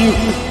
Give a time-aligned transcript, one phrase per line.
[0.00, 0.50] Modo competitivo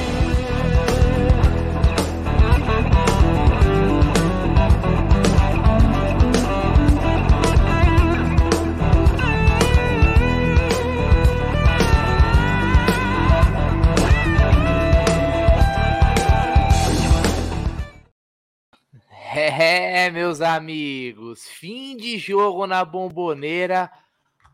[19.32, 23.90] É, meus amigos, fim de jogo na bomboneira.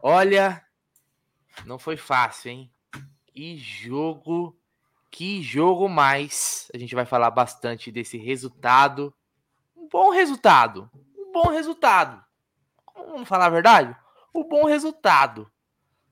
[0.03, 0.65] Olha,
[1.67, 2.73] não foi fácil, hein?
[3.27, 4.59] Que jogo,
[5.17, 6.71] que jogo mais.
[6.75, 9.15] A gente vai falar bastante desse resultado.
[9.75, 12.23] Um bom resultado, um bom resultado.
[12.95, 13.97] Vamos falar a verdade?
[14.35, 15.51] Um bom resultado.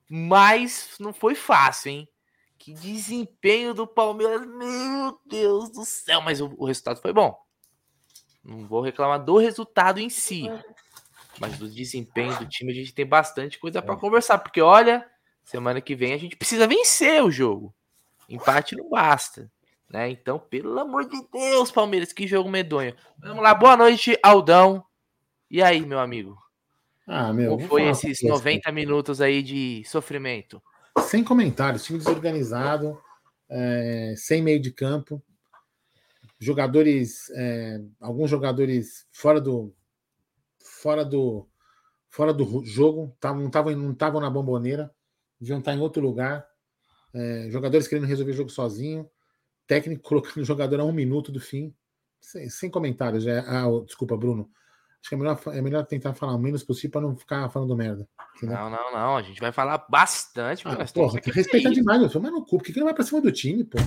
[0.09, 2.09] Mas não foi fácil, hein?
[2.57, 6.19] Que desempenho do Palmeiras, meu Deus do céu.
[6.21, 7.37] Mas o, o resultado foi bom.
[8.43, 10.45] Não vou reclamar do resultado em si,
[11.39, 13.99] mas do desempenho do time a gente tem bastante coisa para é.
[13.99, 15.07] conversar, porque olha,
[15.43, 17.71] semana que vem a gente precisa vencer o jogo.
[18.29, 19.51] Empate não basta,
[19.89, 20.09] né?
[20.09, 22.95] Então, pelo amor de Deus, Palmeiras, que jogo medonho.
[23.17, 24.83] Vamos lá, boa noite, Aldão.
[25.49, 26.37] E aí, meu amigo?
[27.07, 30.61] Ah, meu, Como foi esses 90 minutos aí de sofrimento?
[31.01, 32.99] Sem comentários, time desorganizado,
[33.49, 35.21] é, sem meio de campo
[36.39, 39.73] jogadores, é, alguns jogadores fora do
[40.59, 41.47] fora do
[42.09, 44.93] fora do jogo, tavam, não estavam não estavam na bomboneira,
[45.39, 46.47] deviam estar em outro lugar.
[47.15, 49.09] É, jogadores querendo resolver o jogo sozinho,
[49.65, 51.73] técnico colocando o jogador a um minuto do fim,
[52.19, 53.25] sem, sem comentários.
[53.25, 54.49] É, ah, desculpa, Bruno.
[54.99, 57.75] Acho que é melhor, é melhor tentar falar o menos possível para não ficar falando
[57.77, 58.07] merda.
[58.35, 58.57] Entendeu?
[58.57, 59.17] Não, não, não.
[59.17, 60.67] A gente vai falar bastante.
[60.67, 62.23] Ah, porra, que respeitar demais, meu filho.
[62.23, 63.77] Mas no cu, por que, que não vai pra cima do time, pô?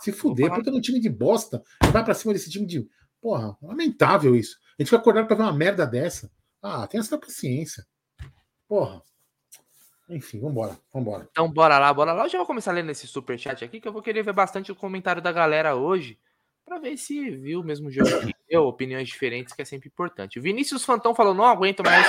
[0.00, 1.62] Se fuder, puta no time de bosta.
[1.92, 2.88] Vai pra cima desse time de.
[3.20, 4.56] Porra, lamentável isso.
[4.78, 6.30] A gente fica acordado pra ver uma merda dessa.
[6.62, 7.84] Ah, tem essa paciência.
[8.68, 9.02] Porra.
[10.08, 11.28] Enfim, vambora, vambora.
[11.30, 12.24] Então, bora lá, bora lá.
[12.24, 14.76] Eu já vou começar lendo esse superchat aqui, que eu vou querer ver bastante o
[14.76, 16.18] comentário da galera hoje,
[16.64, 20.38] para ver se viu o mesmo jogo que eu, opiniões diferentes, que é sempre importante.
[20.38, 22.06] O Vinícius Fantão falou: não aguento mais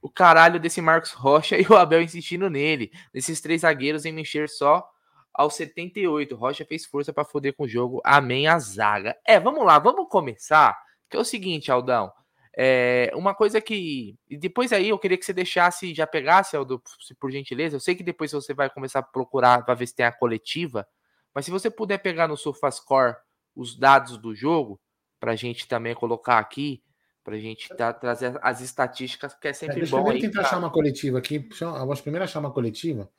[0.00, 4.48] o caralho desse Marcos Rocha e o Abel insistindo nele, nesses três zagueiros em mexer
[4.48, 4.88] só
[5.34, 6.34] aos 78.
[6.34, 8.00] Rocha fez força para foder com o jogo.
[8.04, 9.16] Amém a zaga.
[9.26, 10.76] É, vamos lá, vamos começar.
[11.10, 12.10] Que é o seguinte, Aldão.
[12.56, 14.16] É, uma coisa que.
[14.28, 16.82] E depois aí eu queria que você deixasse, já pegasse, Aldo,
[17.20, 17.76] por gentileza.
[17.76, 20.86] Eu sei que depois você vai começar a procurar para ver se tem a coletiva.
[21.34, 23.16] Mas se você puder pegar no SofaScore
[23.54, 24.80] os dados do jogo,
[25.20, 26.82] para a gente também colocar aqui,
[27.22, 30.04] para a gente tá, trazer as estatísticas, que é, é sempre é, deixa bom.
[30.04, 31.48] Deixa eu tentar achar uma coletiva aqui.
[31.60, 33.10] Eu acho primeiro achar uma coletiva.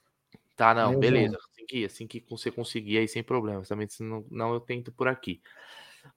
[0.56, 1.38] Tá, não, beleza
[1.68, 3.68] que assim que você conseguir aí sem problemas.
[3.68, 5.42] Também se não, não eu tento por aqui.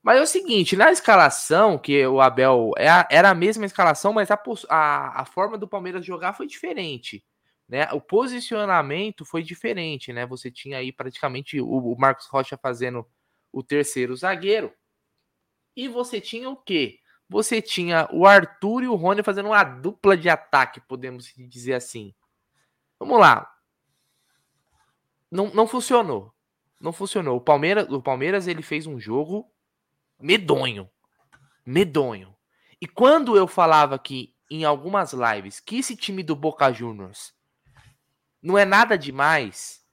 [0.02, 4.30] Mas é o seguinte, na escalação, que o Abel é era a mesma escalação, mas
[4.30, 7.24] a, a, a forma do Palmeiras jogar foi diferente.
[7.68, 7.88] Né?
[7.92, 10.26] O posicionamento foi diferente, né?
[10.26, 13.06] Você tinha aí praticamente o, o Marcos Rocha fazendo
[13.52, 14.72] o terceiro zagueiro.
[15.76, 16.98] E você tinha o quê?
[17.28, 22.12] Você tinha o Arthur e o Rony fazendo uma dupla de ataque, podemos dizer assim.
[22.98, 23.48] Vamos lá
[25.30, 26.34] não, não funcionou.
[26.80, 27.36] Não funcionou.
[27.36, 29.50] O Palmeiras, o Palmeiras ele fez um jogo
[30.20, 30.88] medonho.
[31.64, 32.34] Medonho.
[32.80, 37.32] E quando eu falava aqui em algumas lives que esse time do Boca Juniors
[38.42, 39.84] não é nada demais,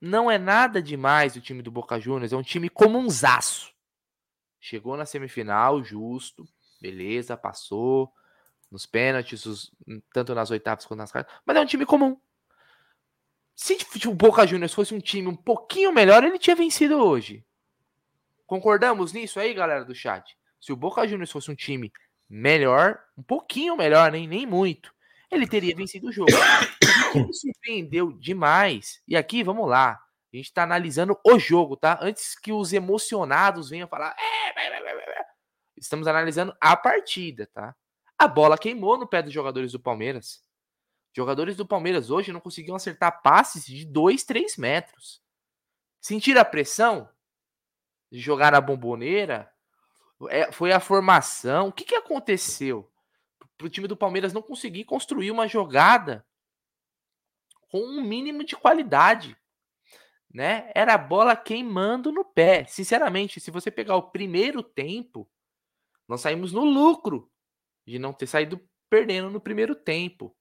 [0.00, 3.72] não é nada demais o time do Boca Juniors, é um time comunzaço.
[4.60, 6.46] Chegou na semifinal, justo,
[6.80, 8.12] beleza, passou
[8.70, 9.72] nos pênaltis, os,
[10.12, 12.18] tanto nas oitavas quanto nas quartas, mas é um time comum.
[13.54, 17.44] Se o Boca Juniors fosse um time um pouquinho melhor, ele tinha vencido hoje.
[18.46, 20.36] Concordamos nisso aí, galera do chat?
[20.60, 21.92] Se o Boca Juniors fosse um time
[22.28, 24.94] melhor, um pouquinho melhor, nem, nem muito,
[25.30, 26.30] ele teria vencido o jogo.
[27.14, 29.00] Ele surpreendeu demais.
[29.06, 30.00] E aqui, vamos lá.
[30.32, 31.98] A gente tá analisando o jogo, tá?
[32.02, 34.16] Antes que os emocionados venham falar.
[34.18, 34.44] É,
[35.76, 37.74] estamos analisando a partida, tá?
[38.18, 40.42] A bola queimou no pé dos jogadores do Palmeiras.
[41.16, 45.22] Jogadores do Palmeiras hoje não conseguiam acertar passes de 2, 3 metros.
[46.00, 47.08] Sentir a pressão
[48.14, 49.50] de jogar na bomboneira?
[50.30, 51.68] É, foi a formação.
[51.68, 52.88] O que, que aconteceu?
[53.58, 56.24] Para o time do Palmeiras não conseguir construir uma jogada
[57.68, 59.36] com um mínimo de qualidade.
[60.32, 60.70] Né?
[60.76, 62.64] Era a bola queimando no pé.
[62.66, 65.28] Sinceramente, se você pegar o primeiro tempo,
[66.06, 67.28] nós saímos no lucro
[67.84, 70.36] de não ter saído perdendo no primeiro tempo.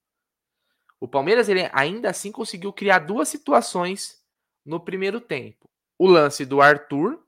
[1.00, 4.24] O Palmeiras ele ainda assim conseguiu criar duas situações
[4.64, 5.68] no primeiro tempo.
[5.98, 7.23] O lance do Arthur,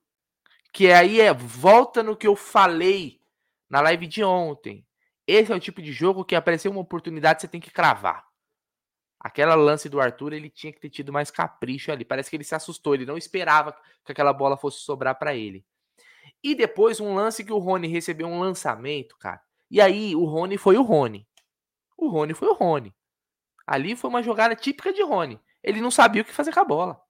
[0.76, 3.22] que aí é volta no que eu falei
[3.70, 4.86] na live de ontem.
[5.26, 8.26] Esse é o tipo de jogo que apareceu uma oportunidade você tem que cravar.
[9.18, 12.04] Aquela lance do Arthur, ele tinha que ter tido mais capricho ali.
[12.04, 13.74] Parece que ele se assustou, ele não esperava
[14.04, 15.66] que aquela bola fosse sobrar para ele.
[16.44, 19.42] E depois um lance que o Rony recebeu um lançamento, cara.
[19.72, 21.26] E aí o Rony foi o Rony.
[21.98, 22.94] O Rony foi o Rony.
[23.66, 25.40] Ali foi uma jogada típica de Rony.
[25.64, 27.05] Ele não sabia o que fazer com a bola.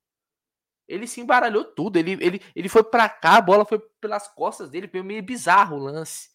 [0.88, 1.98] Ele se embaralhou tudo.
[1.98, 5.78] Ele, ele, ele foi para cá, a bola foi pelas costas dele, foi meio bizarro
[5.78, 6.30] o lance,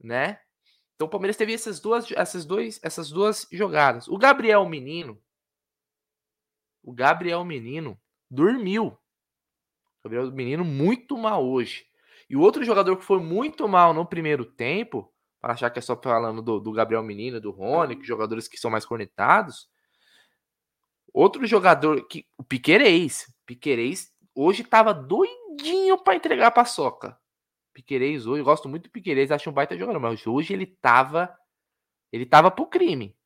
[0.00, 0.38] né?
[0.94, 4.08] Então o Palmeiras teve essas duas, essas, dois, essas duas jogadas.
[4.08, 5.20] O Gabriel Menino,
[6.82, 8.00] o Gabriel Menino
[8.30, 8.86] dormiu.
[8.86, 8.98] O
[10.04, 11.84] Gabriel Menino muito mal hoje.
[12.28, 15.82] E o outro jogador que foi muito mal no primeiro tempo, para achar que é
[15.82, 19.68] só falando do, do Gabriel Menino, do Rony, que jogadores que são mais conectados.
[21.12, 27.18] Outro jogador que o Piquerez, Piquerez hoje tava doidinho para entregar a paçoca.
[27.72, 31.34] Piquerez hoje, eu gosto muito do Piquerez, acho um baita jogador, mas hoje ele tava
[32.12, 33.16] ele tava pro crime.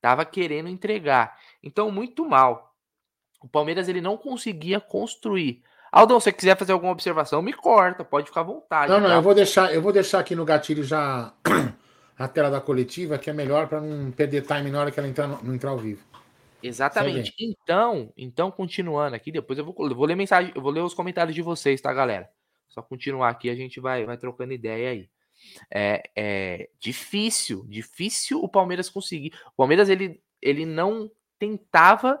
[0.00, 1.36] Tava querendo entregar.
[1.62, 2.74] Então, muito mal.
[3.42, 5.62] O Palmeiras ele não conseguia construir.
[5.90, 8.92] Aldão, se você quiser fazer alguma observação, me corta, pode ficar à vontade.
[8.92, 9.14] Não, não, tá?
[9.14, 11.32] eu vou deixar, eu vou deixar aqui no gatilho já
[12.18, 15.08] a tela da coletiva, que é melhor para não perder time na hora que ela
[15.08, 16.04] entrar, não entrar ao vivo.
[16.66, 17.34] Exatamente.
[17.38, 20.94] Então, então continuando aqui, depois eu vou, eu vou ler mensagem, eu vou ler os
[20.94, 22.28] comentários de vocês, tá, galera?
[22.68, 25.10] Só continuar aqui, a gente vai, vai trocando ideia aí.
[25.72, 29.32] É, é difícil, difícil o Palmeiras conseguir.
[29.48, 32.20] O Palmeiras ele, ele não tentava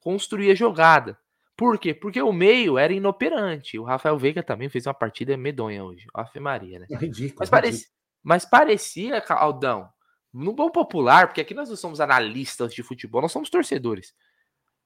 [0.00, 1.18] construir a jogada.
[1.56, 1.94] Por quê?
[1.94, 3.78] Porque o meio era inoperante.
[3.78, 6.06] O Rafael Veiga também fez uma partida medonha hoje.
[6.12, 6.86] Ave Maria, né?
[6.90, 7.38] É ridículo.
[7.38, 7.86] Mas, parecia,
[8.22, 9.88] mas parecia, Aldão,
[10.34, 14.12] no bom popular, porque aqui nós não somos analistas de futebol, nós somos torcedores.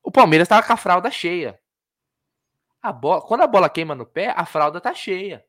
[0.02, 1.58] O Palmeiras estava com a fralda cheia.
[2.82, 5.44] A bola, quando a bola queima no pé, a fralda tá cheia.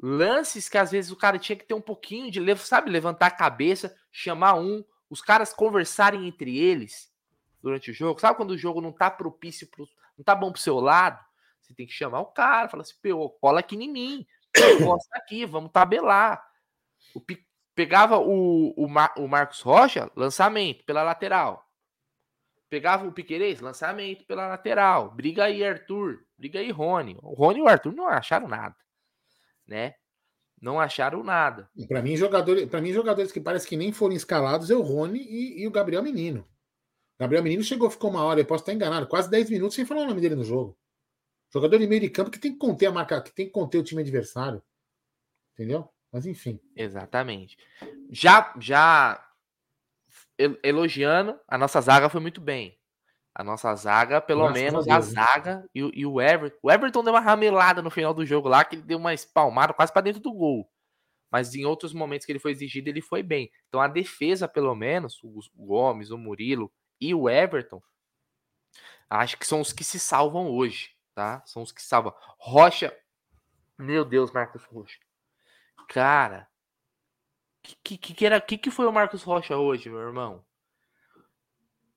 [0.00, 3.30] Lances que às vezes o cara tinha que ter um pouquinho de, sabe, levantar a
[3.32, 7.12] cabeça, chamar um, os caras conversarem entre eles
[7.60, 8.20] durante o jogo.
[8.20, 11.18] Sabe quando o jogo não tá propício, pro, não tá bom pro seu lado?
[11.60, 14.26] Você tem que chamar o cara, falar assim, pô, cola aqui em mim,
[14.86, 16.42] costa aqui, vamos tabelar.
[17.14, 17.20] O,
[17.74, 21.64] pegava o, o, Mar, o Marcos Rocha, lançamento pela lateral.
[22.68, 25.10] Pegava o Piquerez, lançamento pela lateral.
[25.10, 26.24] Briga aí, Arthur.
[26.38, 27.18] Briga aí, Rony.
[27.22, 28.74] O Rony e o Arthur não acharam nada,
[29.66, 29.94] né?
[30.60, 31.68] Não acharam nada.
[31.88, 35.18] Para mim, jogadores, para mim, jogadores que parece que nem foram escalados é o Rony
[35.18, 36.48] e, e o Gabriel Menino.
[37.18, 40.02] Gabriel Menino chegou, ficou uma hora, eu posso estar enganado, quase 10 minutos sem falar
[40.02, 40.78] o nome dele no jogo.
[41.52, 43.78] Jogador de meio de campo que tem que conter a marca, que tem que conter
[43.78, 44.62] o time adversário.
[45.52, 45.92] Entendeu?
[46.12, 46.60] Mas enfim.
[46.76, 47.56] Exatamente.
[48.10, 49.26] Já, já
[50.62, 52.78] elogiando, a nossa zaga foi muito bem.
[53.34, 56.58] A nossa zaga, pelo Graças menos a, Deus, a zaga e, e, o Everton.
[56.62, 59.72] O Everton deu uma ramelada no final do jogo lá, que ele deu uma espalmada
[59.72, 60.70] quase para dentro do gol.
[61.30, 63.50] Mas em outros momentos que ele foi exigido, ele foi bem.
[63.68, 66.70] Então a defesa, pelo menos, o Gomes, o Murilo,
[67.00, 67.82] e o Everton,
[69.08, 71.42] acho que são os que se salvam hoje, tá?
[71.46, 72.14] São os que salvam.
[72.38, 72.94] Rocha,
[73.78, 74.98] meu Deus, Marcos Rocha.
[75.88, 76.48] Cara,
[77.62, 80.44] que que, que, era, que, que foi o Marcos Rocha hoje, meu irmão?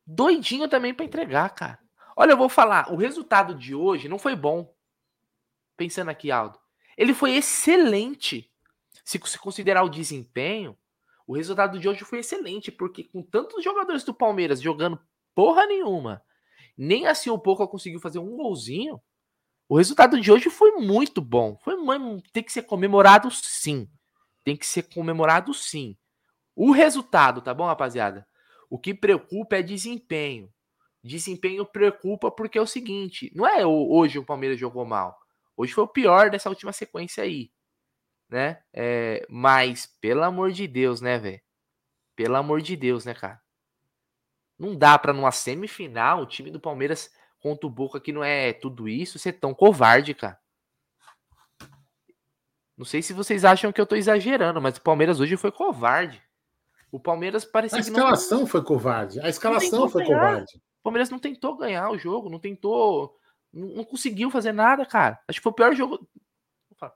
[0.06, 1.80] Doidinho também para entregar, cara.
[2.16, 4.74] Olha, eu vou falar, o resultado de hoje não foi bom.
[5.76, 6.60] Pensando aqui, Aldo.
[6.98, 8.50] Ele foi excelente.
[9.04, 10.78] Se, se considerar o desempenho,
[11.28, 15.00] o resultado de hoje foi excelente, porque com tantos jogadores do Palmeiras jogando
[15.34, 16.24] porra nenhuma,
[16.78, 19.02] nem assim um pouco conseguiu fazer um golzinho.
[19.68, 21.58] O resultado de hoje foi muito bom.
[21.64, 21.76] Foi
[22.32, 23.90] tem que ser comemorado sim.
[24.44, 25.98] Tem que ser comemorado sim.
[26.56, 28.28] O resultado, tá bom, rapaziada?
[28.70, 30.52] O que preocupa é desempenho.
[31.04, 35.16] Desempenho preocupa porque é o seguinte, não é hoje o Palmeiras jogou mal.
[35.56, 37.52] Hoje foi o pior dessa última sequência aí
[38.30, 38.62] né?
[38.74, 41.42] É, mas, pelo amor de Deus, né, velho?
[42.16, 43.42] Pelo amor de Deus, né, cara?
[44.58, 47.12] Não dá para numa semifinal o time do Palmeiras
[47.46, 50.40] contra o Boca que não é tudo isso ser tão covarde, cara.
[52.76, 56.20] Não sei se vocês acham que eu tô exagerando, mas o Palmeiras hoje foi covarde.
[56.92, 58.48] O Palmeiras parecia A escalação não...
[58.48, 59.20] foi covarde.
[59.20, 60.18] A escalação foi ganhar.
[60.18, 60.58] covarde.
[60.58, 63.16] O Palmeiras não tentou ganhar o jogo, não tentou.
[63.54, 65.20] Não, não conseguiu fazer nada, cara.
[65.28, 66.00] Acho que foi o pior jogo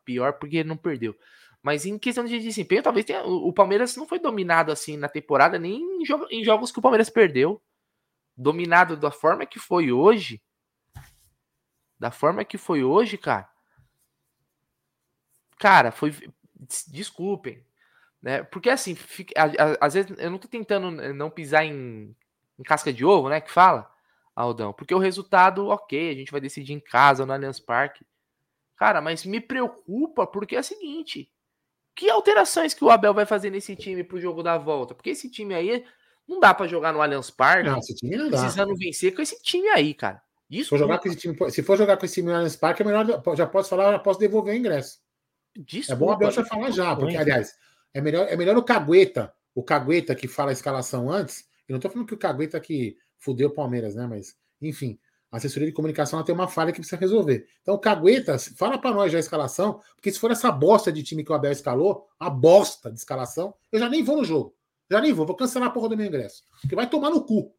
[0.03, 1.15] pior porque ele não perdeu.
[1.61, 5.59] Mas em questão de desempenho, talvez tenha, o Palmeiras não foi dominado assim na temporada,
[5.59, 7.61] nem em, jogo, em jogos que o Palmeiras perdeu.
[8.41, 10.41] Dominado da forma que foi hoje.
[11.99, 13.49] Da forma que foi hoje, cara.
[15.57, 16.15] Cara, foi.
[16.87, 17.61] Desculpem.
[18.21, 18.41] Né?
[18.43, 19.33] Porque assim, fica,
[19.81, 22.15] às vezes eu não tô tentando não pisar em,
[22.57, 23.41] em casca de ovo, né?
[23.41, 23.91] Que fala,
[24.33, 24.71] Aldão.
[24.71, 28.05] Porque o resultado, ok, a gente vai decidir em casa, no Allianz Parque.
[28.77, 31.29] Cara, mas me preocupa porque é o seguinte:
[31.93, 34.95] que alterações que o Abel vai fazer nesse time pro jogo da volta?
[34.95, 35.85] Porque esse time aí
[36.29, 37.67] Não dá para jogar no Allianz Parque.
[37.67, 38.39] Não, esse time não dá.
[38.39, 40.21] Precisando vencer com esse time aí, cara.
[40.51, 42.83] Se for jogar com esse time, se for jogar com esse time no Allianz Parque,
[42.83, 43.05] é melhor,
[43.35, 44.99] já posso falar, já posso devolver o ingresso.
[45.57, 47.55] Desculpa, é bom a Abel já falar já, porque, aliás,
[47.95, 51.45] é melhor, é melhor o Cagueta, o Cagueta que fala a escalação antes.
[51.67, 54.05] Eu não tô falando que o Cagueta que fudeu o Palmeiras, né?
[54.07, 54.99] Mas, enfim,
[55.31, 57.47] a assessoria de comunicação tem uma falha que precisa resolver.
[57.63, 61.01] Então, o Cagueta, fala para nós já a escalação, porque se for essa bosta de
[61.01, 64.55] time que o Abel escalou, a bosta de escalação, eu já nem vou no jogo.
[64.89, 66.43] Já nem vou, vou cancelar a porra do meu ingresso.
[66.61, 67.55] Porque vai tomar no cu.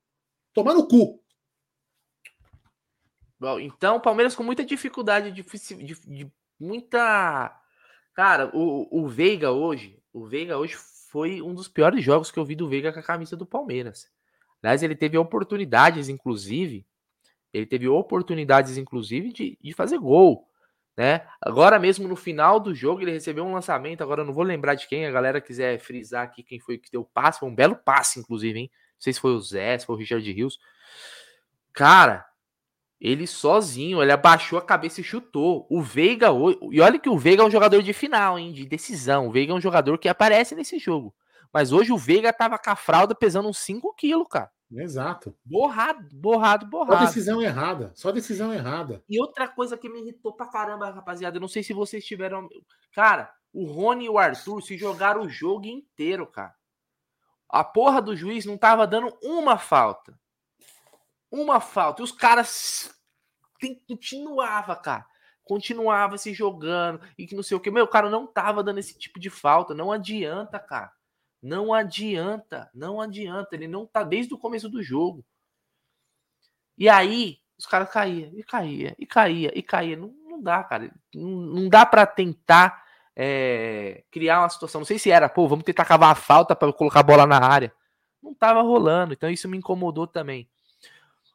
[0.52, 1.22] Tomar no cu.
[3.38, 7.58] Bom, então, o Palmeiras com muita dificuldade, de, de, de muita.
[8.14, 10.76] Cara, o, o Veiga hoje, o Veiga hoje
[11.10, 14.10] foi um dos piores jogos que eu vi do Veiga com a camisa do Palmeiras.
[14.62, 16.87] Aliás, ele teve oportunidades, inclusive,
[17.52, 20.50] ele teve oportunidades, inclusive, de, de fazer gol.
[21.00, 21.26] Né?
[21.40, 24.75] Agora mesmo no final do jogo ele recebeu um lançamento, agora eu não vou lembrar
[24.75, 27.54] de quem, a galera quiser frisar aqui quem foi que deu o passe, foi um
[27.54, 28.71] belo passe inclusive, hein?
[28.71, 30.59] Não sei se foi o Zé, se foi o Richard Rios.
[31.73, 32.26] Cara,
[33.00, 35.66] ele sozinho, ele abaixou a cabeça e chutou.
[35.71, 36.26] O Veiga,
[36.71, 39.26] e olha que o Veiga é um jogador de final, hein, de decisão.
[39.26, 41.14] O Veiga é um jogador que aparece nesse jogo.
[41.50, 44.50] Mas hoje o Veiga tava com a fralda pesando uns 5 quilos, cara.
[44.72, 45.36] Exato.
[45.44, 46.98] Borrado, borrado, borrado.
[46.98, 47.92] Só decisão errada.
[47.94, 49.02] Só decisão errada.
[49.08, 52.48] E outra coisa que me irritou pra caramba, rapaziada, eu não sei se vocês tiveram.
[52.94, 56.54] Cara, o Rony e o Arthur se jogaram o jogo inteiro, cara.
[57.48, 60.16] A porra do juiz não tava dando uma falta.
[61.30, 62.00] Uma falta.
[62.00, 62.94] E os caras
[63.88, 65.04] continuava, cara.
[65.42, 67.72] Continuava se jogando e que não sei o que.
[67.72, 69.74] Meu, o cara não tava dando esse tipo de falta.
[69.74, 70.92] Não adianta, cara.
[71.42, 73.54] Não adianta, não adianta.
[73.54, 75.25] Ele não tá desde o começo do jogo.
[76.76, 79.97] E aí, os caras caíam, e caía, e caía, e caía.
[79.97, 80.92] Não, não dá, cara.
[81.14, 84.80] Não, não dá para tentar é, criar uma situação.
[84.80, 87.38] Não sei se era, pô, vamos tentar cavar a falta para colocar a bola na
[87.38, 87.73] área.
[88.23, 90.49] Não tava rolando, então isso me incomodou também.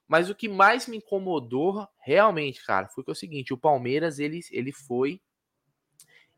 [0.07, 4.19] Mas o que mais me incomodou realmente, cara, foi que é o seguinte: o Palmeiras
[4.19, 5.19] ele, ele foi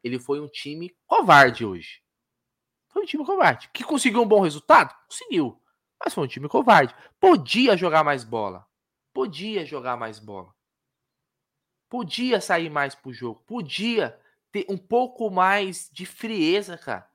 [0.03, 2.01] ele foi um time covarde hoje.
[2.97, 3.69] Foi um time covarde.
[3.71, 4.91] Que conseguiu um bom resultado?
[5.07, 5.61] Conseguiu.
[6.03, 6.95] Mas foi um time covarde.
[7.19, 8.65] Podia jogar mais bola.
[9.13, 10.51] Podia jogar mais bola.
[11.87, 13.43] Podia sair mais pro jogo.
[13.45, 14.19] Podia
[14.51, 17.07] ter um pouco mais de frieza, cara.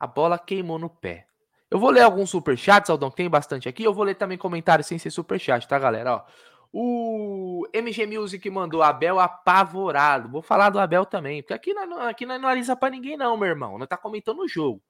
[0.00, 1.28] A bola queimou no pé.
[1.70, 3.84] Eu vou ler alguns superchats, Aldão, tem bastante aqui.
[3.84, 6.16] Eu vou ler também comentários sem ser superchat, tá, galera?
[6.16, 6.26] Ó,
[6.72, 10.28] o MG Music mandou Abel apavorado.
[10.28, 13.48] Vou falar do Abel também, porque aqui não, aqui não analisa para ninguém, não, meu
[13.48, 13.78] irmão.
[13.78, 14.80] Não tá comentando o jogo.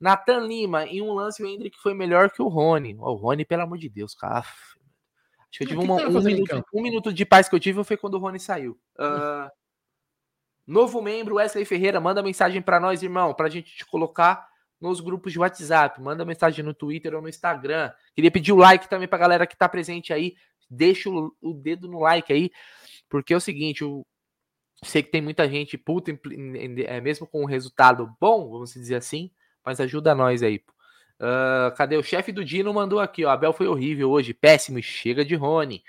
[0.00, 2.96] Nathan Lima, em um lance, o Hendrick foi melhor que o Rony.
[2.98, 4.38] Oh, o Rony, pelo amor de Deus, cara.
[4.38, 7.96] Acho que eu tive uma, um, minuto, um, minuto, de paz que eu tive foi
[7.96, 8.78] quando o Rony saiu.
[8.98, 9.50] Uh,
[10.66, 14.46] novo membro, Wesley Ferreira, manda mensagem para nós, irmão, pra gente te colocar
[14.80, 16.00] nos grupos de WhatsApp.
[16.00, 17.90] Manda mensagem no Twitter ou no Instagram.
[18.14, 20.36] Queria pedir o like também pra galera que tá presente aí
[20.68, 22.50] deixa o, o, dedo no like aí,
[23.08, 24.06] porque é o seguinte, eu
[24.82, 26.10] sei que tem muita gente puta,
[26.86, 29.30] é, mesmo com um resultado bom, vamos dizer assim,
[29.64, 30.62] mas ajuda nós aí.
[31.20, 32.72] Uh, cadê o chefe do Dino?
[32.72, 33.30] Mandou aqui, ó.
[33.30, 35.82] Abel foi horrível hoje, péssimo, chega de Rony.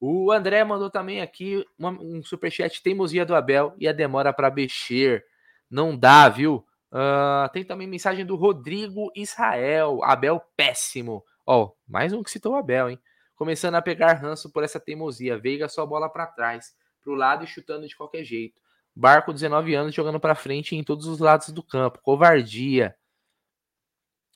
[0.00, 4.50] O André mandou também aqui uma, um superchat teimosia do Abel e a demora para
[4.50, 5.24] mexer.
[5.70, 6.66] Não dá, viu?
[6.92, 10.00] Uh, tem também mensagem do Rodrigo Israel.
[10.02, 11.24] Abel péssimo.
[11.46, 12.98] Ó, mais um que citou o Abel, hein?
[13.34, 15.38] Começando a pegar ranço por essa teimosia.
[15.38, 18.60] Veiga só bola para trás, para o lado e chutando de qualquer jeito.
[18.94, 22.00] Barco, 19 anos, jogando para frente em todos os lados do campo.
[22.00, 22.96] Covardia.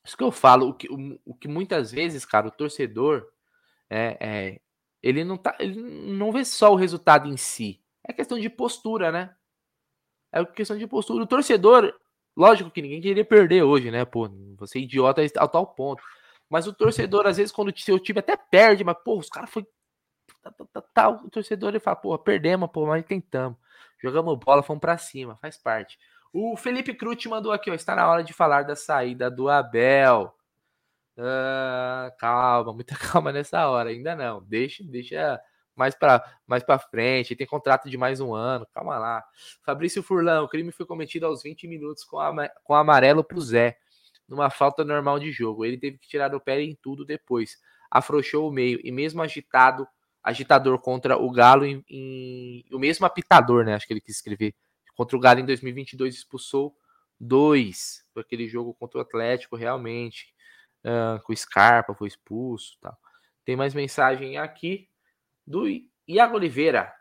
[0.05, 3.29] Isso que eu falo, o que, o, o que muitas vezes, cara, o torcedor
[3.91, 4.61] é, é,
[5.03, 7.81] ele não tá, ele não vê só o resultado em si.
[8.03, 9.35] É questão de postura, né?
[10.33, 11.25] É questão de postura.
[11.25, 11.95] O torcedor,
[12.37, 14.05] lógico que ninguém queria perder hoje, né?
[14.05, 16.03] Pô, você é idiota a tal ponto.
[16.49, 19.51] Mas o torcedor, às vezes, quando o seu time até perde, mas, pô, os caras
[19.51, 19.67] foi.
[20.43, 23.59] Tá, tá, tá, o torcedor ele fala, pô, perdemos, pô, mas tentamos.
[24.03, 25.99] Jogamos bola, fomos para cima, faz parte.
[26.33, 27.75] O Felipe Cruz mandou aqui, ó.
[27.75, 30.35] Está na hora de falar da saída do Abel.
[31.17, 34.43] Uh, calma, muita calma nessa hora, ainda não.
[34.45, 35.41] Deixa, deixa
[35.75, 37.35] mais para mais para frente.
[37.35, 39.25] Tem contrato de mais um ano, calma lá.
[39.65, 43.77] Fabrício Furlan, o crime foi cometido aos 20 minutos com, a, com amarelo pro Zé
[44.29, 45.65] numa falta normal de jogo.
[45.65, 47.57] Ele teve que tirar o pé em tudo depois.
[47.91, 49.89] Afrouxou o meio e mesmo agitado,
[50.23, 53.75] agitador contra o Galo em, em, o mesmo apitador, né?
[53.75, 54.55] Acho que ele quis escrever.
[54.95, 56.77] Contra o Galo em 2022 expulsou
[57.19, 58.05] dois.
[58.13, 60.35] Foi aquele jogo contra o Atlético realmente.
[60.85, 62.97] Uh, com o Scarpa foi expulso, tal.
[63.45, 64.89] Tem mais mensagem aqui
[65.47, 65.65] do
[66.07, 66.93] Iago Oliveira.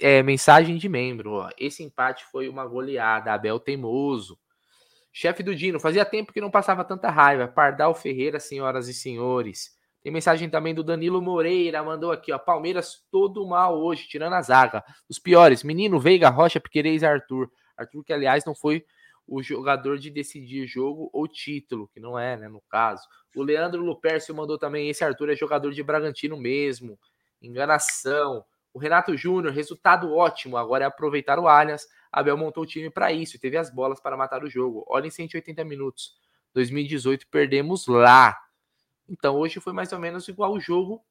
[0.00, 1.32] É, mensagem de membro.
[1.32, 1.50] Ó.
[1.58, 3.32] Esse empate foi uma goleada.
[3.32, 4.38] Abel teimoso
[5.16, 7.46] Chefe do Dino, fazia tempo que não passava tanta raiva.
[7.46, 9.70] Pardal Ferreira, senhoras e senhores.
[10.02, 12.38] Tem mensagem também do Danilo Moreira, mandou aqui, ó.
[12.38, 14.82] Palmeiras todo mal hoje, tirando a zaga.
[15.08, 17.48] Os piores, Menino, Veiga, Rocha, Piqueires e Arthur.
[17.76, 18.84] Arthur, que aliás não foi
[19.24, 23.06] o jogador de decidir jogo ou título, que não é, né, no caso.
[23.36, 26.98] O Leandro Lupercio mandou também, esse Arthur é jogador de Bragantino mesmo.
[27.40, 28.44] Enganação.
[28.74, 31.86] O Renato Júnior, resultado ótimo, agora é aproveitar o Allianz.
[32.10, 34.84] Abel montou o time para isso e teve as bolas para matar o jogo.
[34.88, 36.16] Olha em 180 minutos.
[36.52, 38.36] 2018 perdemos lá.
[39.08, 41.04] Então hoje foi mais ou menos igual o jogo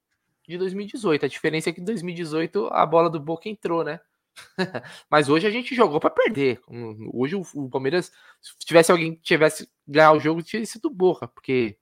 [0.46, 1.24] de 2018.
[1.24, 3.98] A diferença é que em 2018 a bola do Boca entrou, né?
[5.08, 6.60] Mas hoje a gente jogou para perder.
[7.14, 11.78] Hoje o, Palmeiras, se tivesse alguém que tivesse ganhar o jogo, tinha sido Boca, porque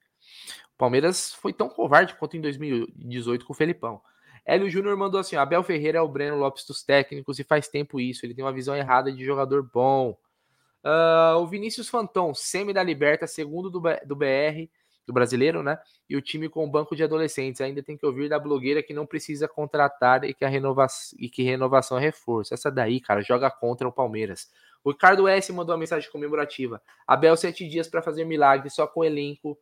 [0.73, 4.01] o Palmeiras foi tão covarde quanto em 2018 com o Felipão.
[4.45, 7.99] Hélio Júnior mandou assim: Abel Ferreira é o Breno Lopes dos técnicos e faz tempo
[7.99, 8.25] isso.
[8.25, 10.17] Ele tem uma visão errada de jogador bom.
[10.83, 14.67] Uh, o Vinícius Fanton, semi da Liberta, segundo do, do BR
[15.05, 15.77] do brasileiro, né?
[16.09, 17.61] E o time com o banco de adolescentes.
[17.61, 21.29] Ainda tem que ouvir da blogueira que não precisa contratar e que a renovação e
[21.29, 22.53] que renovação é reforço.
[22.53, 24.49] Essa daí, cara, joga contra o Palmeiras.
[24.83, 26.81] O Ricardo S mandou uma mensagem comemorativa.
[27.07, 29.57] Abel sete dias para fazer milagre só com o elenco,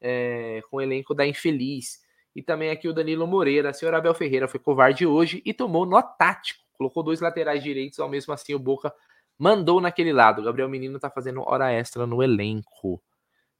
[0.00, 2.02] é, com o elenco da infeliz.
[2.34, 3.70] E também aqui o Danilo Moreira.
[3.70, 6.64] A senhora Abel Ferreira foi covarde hoje e tomou nó tático.
[6.72, 8.92] Colocou dois laterais direitos, ao mesmo assim o Boca
[9.38, 10.40] mandou naquele lado.
[10.40, 13.02] O Gabriel Menino tá fazendo hora extra no elenco.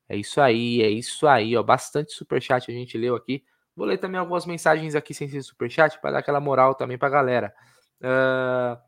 [0.08, 1.62] É isso aí, é isso aí, ó.
[1.62, 3.44] Bastante superchat a gente leu aqui.
[3.76, 7.08] Vou ler também algumas mensagens aqui sem ser superchat para dar aquela moral também pra
[7.08, 7.54] galera.
[8.00, 8.78] Uh...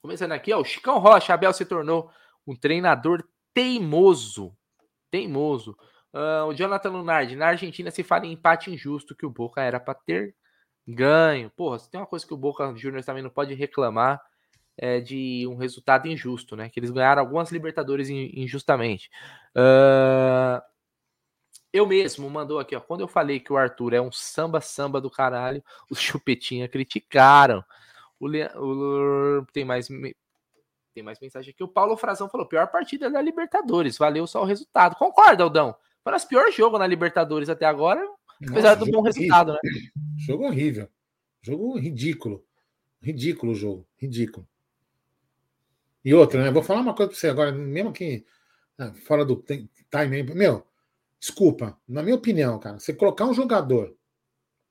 [0.00, 0.60] Começando aqui, ó.
[0.60, 2.10] O Chicão Rocha, Abel se tornou
[2.44, 3.22] um treinador
[3.54, 4.52] teimoso.
[5.10, 5.76] Teimoso.
[6.12, 9.80] Uh, o Jonathan Lunardi, na Argentina se fala em empate injusto que o Boca era
[9.80, 10.34] para ter
[10.86, 11.50] ganho.
[11.50, 14.20] Porra, se tem uma coisa que o Boca Juniors também não pode reclamar
[14.76, 16.68] é, de um resultado injusto, né?
[16.68, 19.10] Que eles ganharam algumas Libertadores injustamente.
[19.56, 20.62] Uh,
[21.72, 22.80] eu mesmo mandou aqui, ó.
[22.80, 27.64] Quando eu falei que o Arthur é um samba-samba do caralho, os chupetinha criticaram.
[28.20, 28.44] O, Le...
[28.56, 29.46] o...
[29.52, 29.88] tem mais
[30.94, 31.64] tem mais mensagem aqui.
[31.64, 34.96] O Paulo Frazão falou: pior partida da Libertadores, valeu só o resultado.
[34.96, 35.74] Concorda, Aldão?
[36.02, 39.12] Foi o pior jogo na Libertadores até agora, Nossa, apesar do bom horrível.
[39.12, 39.58] resultado, né?
[40.18, 40.88] Jogo horrível.
[41.42, 42.44] Jogo ridículo.
[43.00, 43.86] Ridículo o jogo.
[43.96, 44.46] Ridículo.
[46.04, 46.50] E outra, né?
[46.50, 48.24] Vou falar uma coisa para você agora, mesmo que
[48.76, 50.22] né, fora do time.
[50.34, 50.66] Meu,
[51.20, 53.96] desculpa, na minha opinião, cara, você colocar um jogador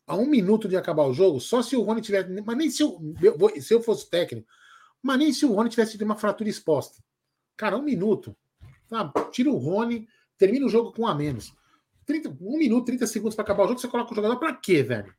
[0.05, 2.29] a um minuto de acabar o jogo, só se o Rony tivesse.
[2.45, 2.99] Mas nem se eu,
[3.61, 4.47] se eu fosse técnico,
[5.01, 7.01] mas nem se o Rony tivesse tido uma fratura exposta.
[7.55, 8.35] Cara, um minuto.
[8.89, 9.11] Tá?
[9.31, 10.07] Tira o Rony,
[10.41, 11.55] termina o jogo com um a menos.
[12.07, 14.81] 30, um minuto, 30 segundos para acabar o jogo, você coloca o jogador para quê,
[14.81, 15.13] velho?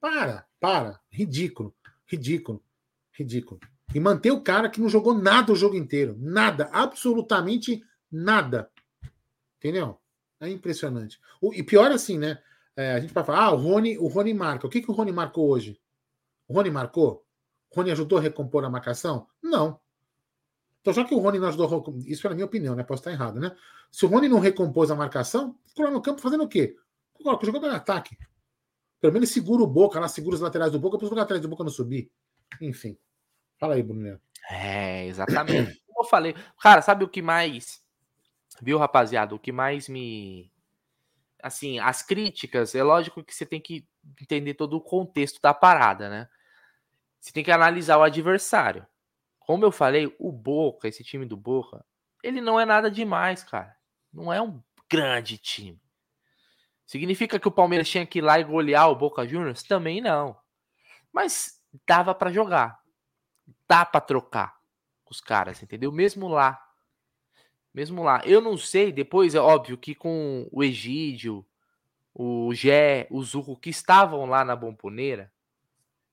[0.00, 0.98] Para, para.
[1.10, 1.74] Ridículo,
[2.06, 2.64] ridículo,
[3.12, 3.60] ridículo.
[3.94, 6.16] E manter o cara que não jogou nada o jogo inteiro.
[6.18, 8.70] Nada, absolutamente nada.
[9.58, 10.00] Entendeu?
[10.40, 11.20] É impressionante.
[11.38, 12.38] O, e pior assim, né?
[12.74, 14.66] É, a gente vai falar, ah, o Rony, o Rony marca.
[14.66, 15.78] O que, que o Rony marcou hoje?
[16.48, 17.26] O Rony marcou?
[17.70, 19.26] O Rony ajudou a recompor a marcação?
[19.42, 19.78] Não.
[20.84, 22.84] Então, já que o Rony não ajudou, isso é a minha opinião, né?
[22.84, 23.56] Posso estar errado, né?
[23.90, 26.76] Se o Rony não recompôs a marcação, ficou lá no campo fazendo o quê?
[27.14, 28.18] Coloca o jogador em ataque.
[29.00, 31.48] Pelo menos segura o Boca lá, segura os laterais do Boca para os laterais do
[31.48, 32.12] Boca não subir.
[32.60, 32.98] Enfim.
[33.58, 34.20] Fala aí, Bruno.
[34.50, 35.80] É, exatamente.
[35.88, 37.82] Como eu falei, cara, sabe o que mais.
[38.60, 39.34] Viu, rapaziada?
[39.34, 40.52] O que mais me.
[41.42, 43.86] Assim, as críticas, é lógico que você tem que
[44.20, 46.28] entender todo o contexto da parada, né?
[47.18, 48.86] Você tem que analisar o adversário.
[49.46, 51.84] Como eu falei, o Boca, esse time do Boca,
[52.22, 53.76] ele não é nada demais, cara.
[54.12, 55.80] Não é um grande time.
[56.86, 59.62] Significa que o Palmeiras tinha que ir lá e golear o Boca Juniors?
[59.62, 60.36] Também não.
[61.12, 62.84] Mas dava para jogar
[63.68, 64.56] dá para trocar
[65.08, 65.92] os caras, entendeu?
[65.92, 66.60] Mesmo lá.
[67.72, 68.22] Mesmo lá.
[68.24, 71.44] Eu não sei, depois é óbvio que com o Egídio,
[72.14, 75.32] o Gé, o Zurro, que estavam lá na Bomponeira,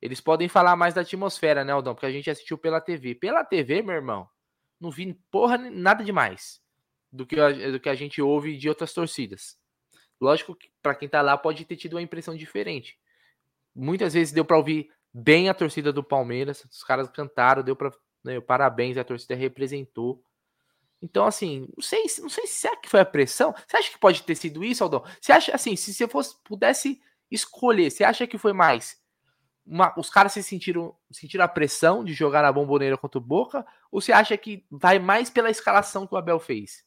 [0.02, 1.94] eles podem falar mais da atmosfera, né, Aldão?
[1.94, 3.14] Porque a gente assistiu pela TV.
[3.14, 4.28] Pela TV, meu irmão,
[4.80, 6.60] não vi porra nada demais
[7.12, 9.58] do que a, do que a gente ouve de outras torcidas.
[10.20, 12.98] Lógico que para quem tá lá pode ter tido uma impressão diferente.
[13.76, 16.66] Muitas vezes deu para ouvir bem a torcida do Palmeiras.
[16.66, 17.92] Os caras cantaram, deu para
[18.24, 20.24] né, parabéns, a torcida representou.
[21.02, 23.54] Então, assim, não sei, não sei se é que foi a pressão.
[23.68, 25.04] Você acha que pode ter sido isso, Aldão?
[25.20, 29.01] Você acha assim, se você fosse, pudesse escolher, você acha que foi mais
[29.66, 33.66] uma, os caras se sentiram, sentiram a pressão de jogar na bomboneira contra o Boca?
[33.92, 36.84] Ou você acha que vai mais pela escalação que o Abel fez?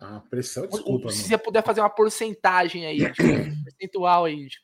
[0.00, 1.10] A pressão, desculpa.
[1.10, 3.12] Se você puder fazer uma porcentagem aí, de,
[3.64, 4.58] percentual aí, de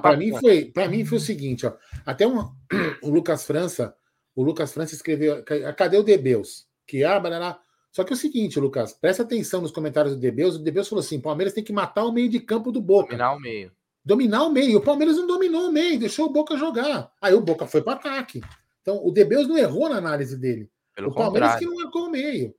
[0.00, 1.74] para mim foi, para mim foi o seguinte, ó.
[2.06, 2.38] Até um,
[3.02, 3.94] o Lucas França,
[4.34, 5.44] o Lucas França escreveu,
[5.76, 6.66] cadê o Debeus?
[6.86, 7.60] Que ah, barará,
[7.92, 10.56] Só que é o seguinte, Lucas, presta atenção nos comentários do Debeus.
[10.56, 13.08] O Debeus falou assim: Palmeiras tem que matar o meio de campo do Boca.
[13.08, 13.70] Dominar o meio.
[14.04, 14.78] Dominar o meio.
[14.78, 17.12] O Palmeiras não dominou o meio, deixou o Boca jogar.
[17.20, 18.40] Aí o Boca foi para ataque.
[18.80, 20.70] Então o Debeus não errou na análise dele.
[20.94, 21.68] Pelo o Palmeiras contrário.
[21.68, 22.54] que não marcou o meio.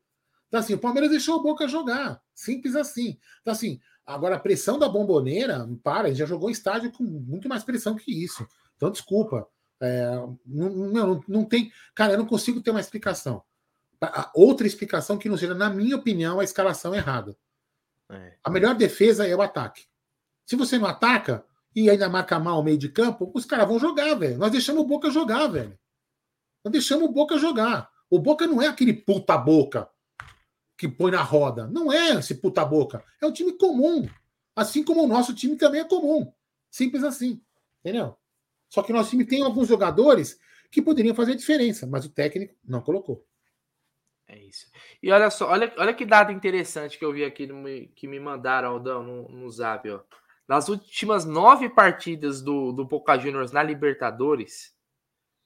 [0.47, 2.21] Então, assim, o Palmeiras deixou o Boca jogar.
[2.35, 3.17] Simples assim.
[3.41, 7.63] Então, assim, agora a pressão da bomboneira, para, ele já jogou estádio com muito mais
[7.63, 8.45] pressão que isso.
[8.75, 9.47] Então, desculpa.
[9.79, 10.11] É,
[10.45, 11.71] não, não, não tem.
[11.95, 13.41] Cara, eu não consigo ter uma explicação.
[14.35, 17.37] Outra explicação que não seja, na minha opinião, a escalação errada.
[18.09, 18.35] É.
[18.43, 19.85] A melhor defesa é o ataque.
[20.45, 23.79] Se você não ataca e ainda marca mal o meio de campo, os caras vão
[23.79, 24.37] jogar, velho.
[24.37, 25.77] Nós deixamos o Boca jogar, velho.
[26.63, 27.89] Nós deixamos o Boca jogar.
[28.09, 29.89] O Boca não é aquele puta boca
[30.77, 31.67] que põe na roda.
[31.67, 33.03] Não é esse puta boca.
[33.21, 34.07] É um time comum.
[34.55, 36.31] Assim como o nosso time também é comum.
[36.69, 37.41] Simples assim.
[37.79, 38.17] Entendeu?
[38.69, 40.39] Só que o nosso time tem alguns jogadores
[40.71, 43.25] que poderiam fazer diferença, mas o técnico não colocou.
[44.27, 44.71] É isso.
[45.03, 48.19] E olha só, olha, olha que dado interessante que eu vi aqui no, que me
[48.19, 49.99] mandaram, Aldão, no, no zap, ó.
[50.51, 54.77] Nas últimas nove partidas do, do Boca Juniors na Libertadores,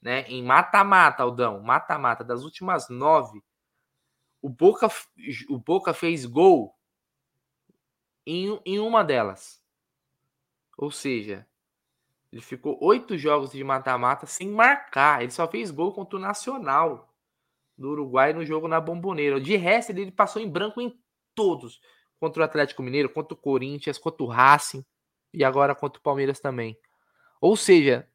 [0.01, 0.21] né?
[0.23, 3.39] Em mata-mata, Aldão, mata-mata, das últimas nove,
[4.41, 4.87] o Boca,
[5.47, 6.75] o Boca fez gol
[8.25, 9.61] em, em uma delas.
[10.75, 11.45] Ou seja,
[12.31, 15.21] ele ficou oito jogos de mata-mata sem marcar.
[15.21, 17.13] Ele só fez gol contra o Nacional
[17.77, 19.39] do Uruguai no jogo na Bomboneira.
[19.39, 20.99] De resto, ele passou em branco em
[21.35, 21.79] todos.
[22.19, 24.83] Contra o Atlético Mineiro, contra o Corinthians, contra o Racing
[25.35, 26.77] e agora contra o Palmeiras também.
[27.41, 28.07] Ou seja,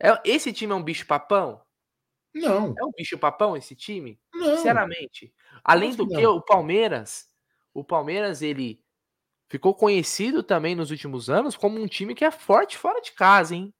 [0.00, 1.62] é- esse time é um bicho papão?
[2.34, 4.20] Não, É um bicho papão esse time?
[4.34, 4.56] não.
[4.56, 5.34] Sinceramente.
[5.64, 6.36] Além do que que, não.
[6.36, 7.28] o Palmeiras,
[7.74, 8.82] o Palmeiras, ele
[9.48, 13.54] ficou conhecido também nos últimos anos como um time que é forte fora de casa,
[13.54, 13.72] hein?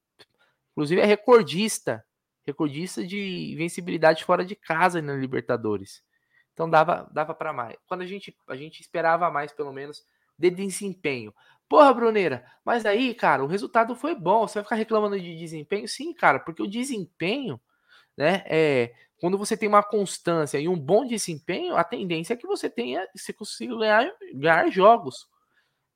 [0.73, 2.05] Inclusive é recordista.
[2.45, 6.03] Recordista de invencibilidade fora de casa na Libertadores.
[6.53, 7.77] Então dava, dava para mais.
[7.87, 10.05] Quando a gente, a gente esperava mais, pelo menos,
[10.39, 11.33] de desempenho.
[11.73, 14.47] Porra, Bruneira, mas aí, cara, o resultado foi bom.
[14.47, 15.89] Você vai ficar reclamando de desempenho?
[15.89, 17.59] Sim, cara, porque o desempenho,
[18.19, 22.47] né, é, quando você tem uma constância e um bom desempenho, a tendência é que
[22.47, 25.29] você tenha, você consiga ganhar, ganhar jogos.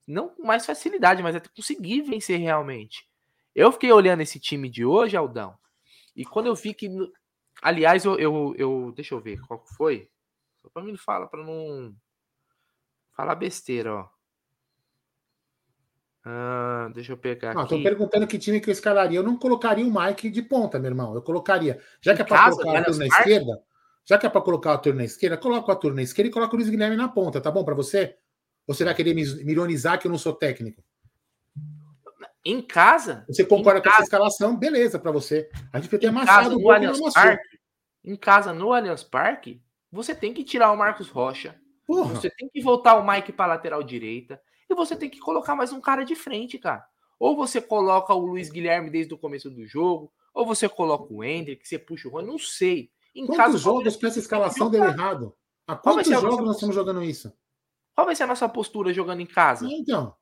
[0.06, 3.08] Não com mais facilidade, mas até conseguir vencer realmente.
[3.54, 5.58] Eu fiquei olhando esse time de hoje, Aldão,
[6.16, 6.88] e quando eu vi que.
[7.62, 10.08] Aliás, eu, eu, eu- Deixa eu ver qual foi.
[10.62, 11.94] Só pra mim não fala, pra não
[13.16, 14.15] falar besteira, ó.
[16.28, 17.76] Ah, deixa eu pegar Não, aqui.
[17.76, 19.16] estou perguntando que time que eu escalaria.
[19.16, 21.14] Eu não colocaria o Mike de ponta, meu irmão.
[21.14, 21.80] Eu colocaria.
[22.00, 23.62] Já que é para colocar no o na esquerda,
[24.04, 26.32] já que é para colocar o Arthur na esquerda, coloca o Arthur na esquerda e
[26.32, 28.16] coloca o Luiz Guilherme na ponta, tá bom para você?
[28.66, 30.82] Ou você vai querer me ironizar que eu não sou técnico?
[32.44, 34.04] Em casa, Você concorda com essa casa.
[34.06, 34.56] escalação?
[34.56, 35.48] Beleza para você.
[35.72, 36.98] A gente podia ter amassado o Allianz.
[37.14, 37.58] Parque,
[38.04, 39.62] em casa no Allianz Parque,
[39.92, 41.54] você tem que tirar o Marcos Rocha,
[41.86, 45.54] Porra, você tem que voltar o Mike para lateral direita e você tem que colocar
[45.54, 46.86] mais um cara de frente, cara.
[47.18, 51.24] Ou você coloca o Luiz Guilherme desde o começo do jogo, ou você coloca o
[51.24, 52.90] Hendrick, você puxa o Rony, não sei.
[53.14, 55.34] Em quantos o Palmeiras- jogos que essa escalação deu errado?
[55.66, 57.32] Há quantos jogos nossa nós estamos jogando isso?
[57.94, 59.66] qual vai ser a nossa postura jogando em casa?
[59.66, 60.14] Então,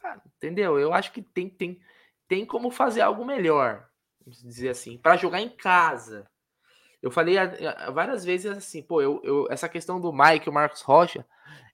[0.00, 0.78] Cara, entendeu?
[0.78, 1.80] Eu acho que tem, tem,
[2.26, 3.86] tem como fazer algo melhor,
[4.24, 6.28] vamos dizer assim, para jogar em casa.
[7.00, 7.36] Eu falei
[7.92, 11.24] várias vezes assim, pô, eu, eu- essa questão do Mike, o Marcos Rocha,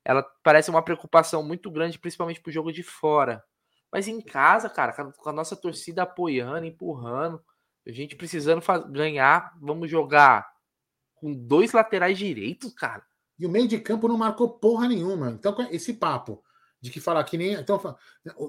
[0.08, 3.44] ela parece uma preocupação muito grande, principalmente pro jogo de fora.
[3.92, 7.40] Mas em casa, cara, com a- nossa torcida apoiando, empurrando,
[7.86, 10.48] a gente precisando ganhar, vamos jogar
[11.14, 13.02] com dois laterais direitos, cara.
[13.38, 15.30] E o meio de campo não marcou porra nenhuma.
[15.30, 16.42] Então, esse papo
[16.80, 17.52] de que falar que nem.
[17.52, 17.78] Então,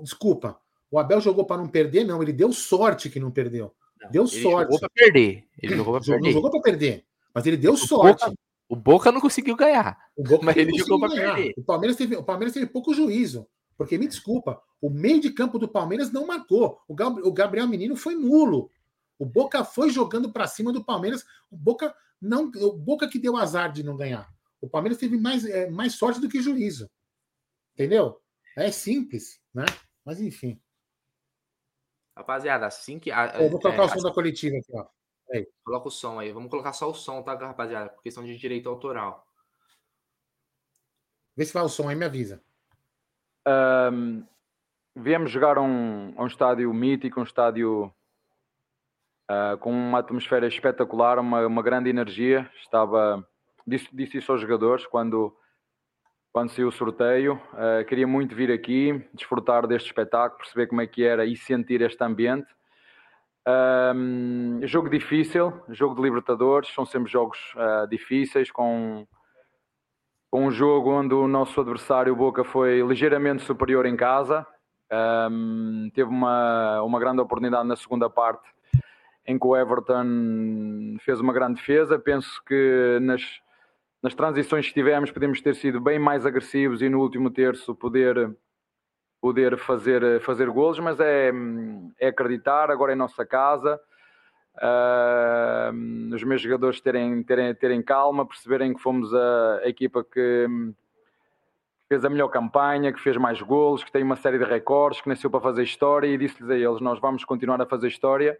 [0.01, 2.21] desculpa, o Abel jogou para não perder, não.
[2.23, 3.75] Ele deu sorte que não perdeu.
[4.11, 4.63] Deu Ele sorte.
[4.65, 5.47] jogou pra perder.
[5.61, 6.31] Ele jogou Não perder.
[6.31, 8.25] jogou para perder, mas ele deu O sorte.
[8.69, 9.97] O Boca não conseguiu ganhar.
[10.15, 11.35] O Boca mas não ele jogou pra ganhar.
[11.35, 11.53] perder.
[11.57, 13.47] O Palmeiras, teve, o Palmeiras teve pouco juízo.
[13.75, 16.79] Porque, me desculpa, o meio de campo do Palmeiras não marcou.
[16.87, 18.69] O, Gab- o Gabriel Menino foi nulo.
[19.17, 21.25] O Boca foi jogando para cima do Palmeiras.
[21.49, 24.29] O Boca não, o Boca que deu azar de não ganhar.
[24.61, 26.89] O Palmeiras teve mais, é, mais sorte do que juízo.
[27.73, 28.21] Entendeu?
[28.55, 29.65] É simples, né?
[30.05, 30.61] Mas enfim.
[32.15, 33.09] Rapaziada, assim que.
[33.11, 34.85] a- Eu vou colocar é, o som da coletiva aqui, ó.
[35.63, 36.31] Coloca o som aí.
[36.31, 37.89] Vamos colocar só o som, tá, rapaziada?
[37.89, 39.25] Por questão de direito autoral.
[41.35, 42.41] Vê se vai o som aí, me avisa.
[43.45, 44.23] Ahm,
[44.95, 47.93] viemos jogar a um, um estádio mítico, um estádio
[49.27, 52.49] ah, com uma atmosfera espetacular, uma, uma grande energia.
[52.61, 53.25] Estava,
[53.65, 55.35] disse, disse isso aos jogadores quando,
[56.33, 57.39] quando saiu o sorteio.
[57.53, 61.81] Ah, queria muito vir aqui, desfrutar deste espetáculo, perceber como é que era e sentir
[61.81, 62.47] este ambiente.
[63.47, 69.07] Um, jogo difícil, jogo de Libertadores, são sempre jogos uh, difíceis, com,
[70.29, 74.45] com um jogo onde o nosso adversário, Boca, foi ligeiramente superior em casa.
[74.91, 78.47] Um, teve uma, uma grande oportunidade na segunda parte
[79.25, 81.99] em que o Everton fez uma grande defesa.
[81.99, 83.21] Penso que nas,
[84.01, 88.35] nas transições que tivemos podemos ter sido bem mais agressivos e no último terço poder,
[89.21, 91.31] poder fazer, fazer golos, mas é,
[91.99, 93.79] é acreditar, agora é nossa casa.
[94.55, 100.47] Uh, os meus jogadores terem, terem, terem calma, perceberem que fomos a, a equipa que
[101.87, 105.09] fez a melhor campanha, que fez mais golos, que tem uma série de recordes, que
[105.09, 108.39] nasceu para fazer história e disse-lhes a eles: Nós vamos continuar a fazer história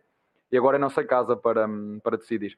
[0.52, 1.68] e agora é nossa casa para,
[2.04, 2.58] para decidir.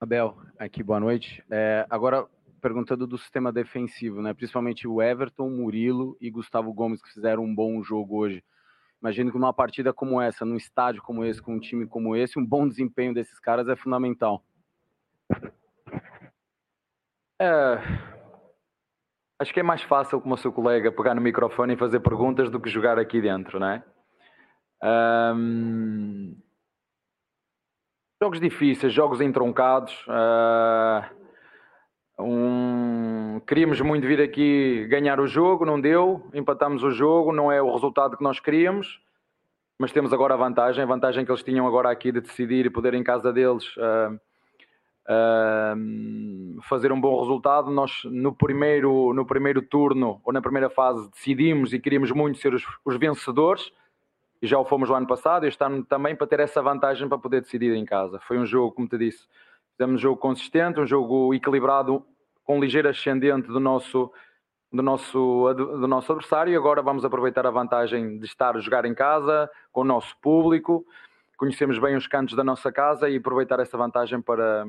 [0.00, 1.44] Abel, aqui boa noite.
[1.48, 2.26] É, agora
[2.62, 4.32] perguntando do sistema defensivo, né?
[4.32, 8.42] Principalmente o Everton, Murilo e Gustavo Gomes que fizeram um bom jogo hoje.
[9.02, 12.38] Imagino que numa partida como essa, num estádio como esse, com um time como esse,
[12.38, 14.44] um bom desempenho desses caras é fundamental.
[17.40, 17.78] É,
[19.40, 22.48] acho que é mais fácil, como o seu colega, pegar no microfone e fazer perguntas
[22.48, 23.84] do que jogar aqui dentro, não é?
[25.34, 26.40] Um,
[28.22, 29.92] jogos difíceis, jogos entroncados.
[30.06, 31.21] Uh,
[32.22, 36.28] um, queríamos muito vir aqui ganhar o jogo, não deu.
[36.32, 39.00] Empatamos o jogo, não é o resultado que nós queríamos.
[39.78, 42.70] Mas temos agora a vantagem, a vantagem que eles tinham agora aqui de decidir e
[42.70, 44.14] poder em casa deles uh,
[45.08, 47.70] uh, fazer um bom resultado.
[47.70, 52.54] Nós no primeiro, no primeiro turno ou na primeira fase decidimos e queríamos muito ser
[52.54, 53.72] os, os vencedores
[54.42, 57.16] e já o fomos no ano passado, este ano também, para ter essa vantagem para
[57.16, 58.18] poder decidir em casa.
[58.26, 59.28] Foi um jogo, como te disse,
[59.70, 62.04] fizemos um jogo consistente, um jogo equilibrado,
[62.44, 64.12] com ligeiro ascendente do nosso,
[64.72, 68.84] do nosso, do nosso adversário, e agora vamos aproveitar a vantagem de estar a jogar
[68.84, 70.84] em casa, com o nosso público,
[71.36, 74.64] conhecemos bem os cantos da nossa casa e aproveitar essa vantagem para,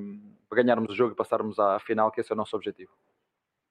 [0.49, 2.91] para ganharmos o jogo e passarmos à final, que esse é o nosso objetivo.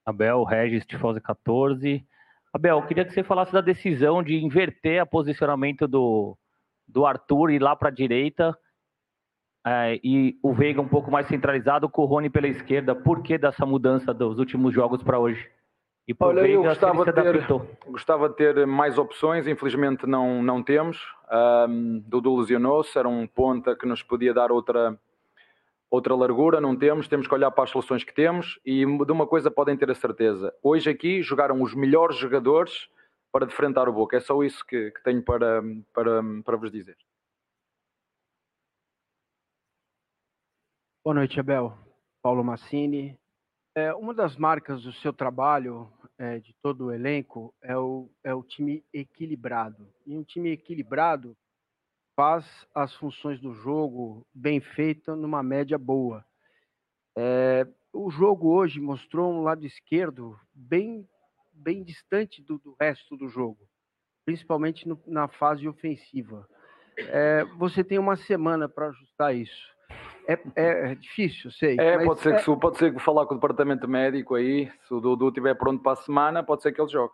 [0.05, 2.07] Abel, Regis, Tifose 14,
[2.53, 6.37] Abel, queria que você falasse da decisão de inverter o posicionamento do,
[6.87, 8.57] do Arthur e lá para a direita
[9.65, 12.95] é, e o Veiga um pouco mais centralizado com o Rony pela esquerda.
[12.95, 15.49] Por que dessa mudança dos últimos jogos para hoje?
[16.07, 17.47] E por Olha, Veiga, eu gostava de, ter,
[17.87, 21.01] gostava de ter mais opções, infelizmente não, não temos.
[21.69, 24.99] Um, Dudu lesionou-se, era um ponta que nos podia dar outra,
[25.89, 29.29] outra largura não temos, temos que olhar para as soluções que temos e de uma
[29.29, 30.53] coisa podem ter a certeza.
[30.61, 32.89] Hoje aqui jogaram os melhores jogadores
[33.31, 34.17] para defrontar o Boca.
[34.17, 35.63] É só isso que, que tenho para,
[35.95, 36.97] para, para vos dizer.
[41.05, 41.77] Boa noite, Abel.
[42.23, 43.19] Paulo Massini.
[43.75, 48.33] É, uma das marcas do seu trabalho, é, de todo o elenco, é o, é
[48.33, 49.93] o time equilibrado.
[50.07, 51.37] E um time equilibrado
[52.15, 56.25] faz as funções do jogo bem feita numa média boa.
[57.19, 61.05] É, o jogo hoje mostrou um lado esquerdo bem,
[61.53, 63.69] bem distante do, do resto do jogo,
[64.25, 66.49] principalmente no, na fase ofensiva.
[66.97, 69.72] É, você tem uma semana para ajustar isso.
[70.27, 71.77] É, é, difícil, sei.
[71.79, 74.95] É, pode ser, que, é pode ser que falar com o departamento médico aí, se
[74.95, 77.13] o Dudu estiver pronto para a semana, pode ser que ele jogue.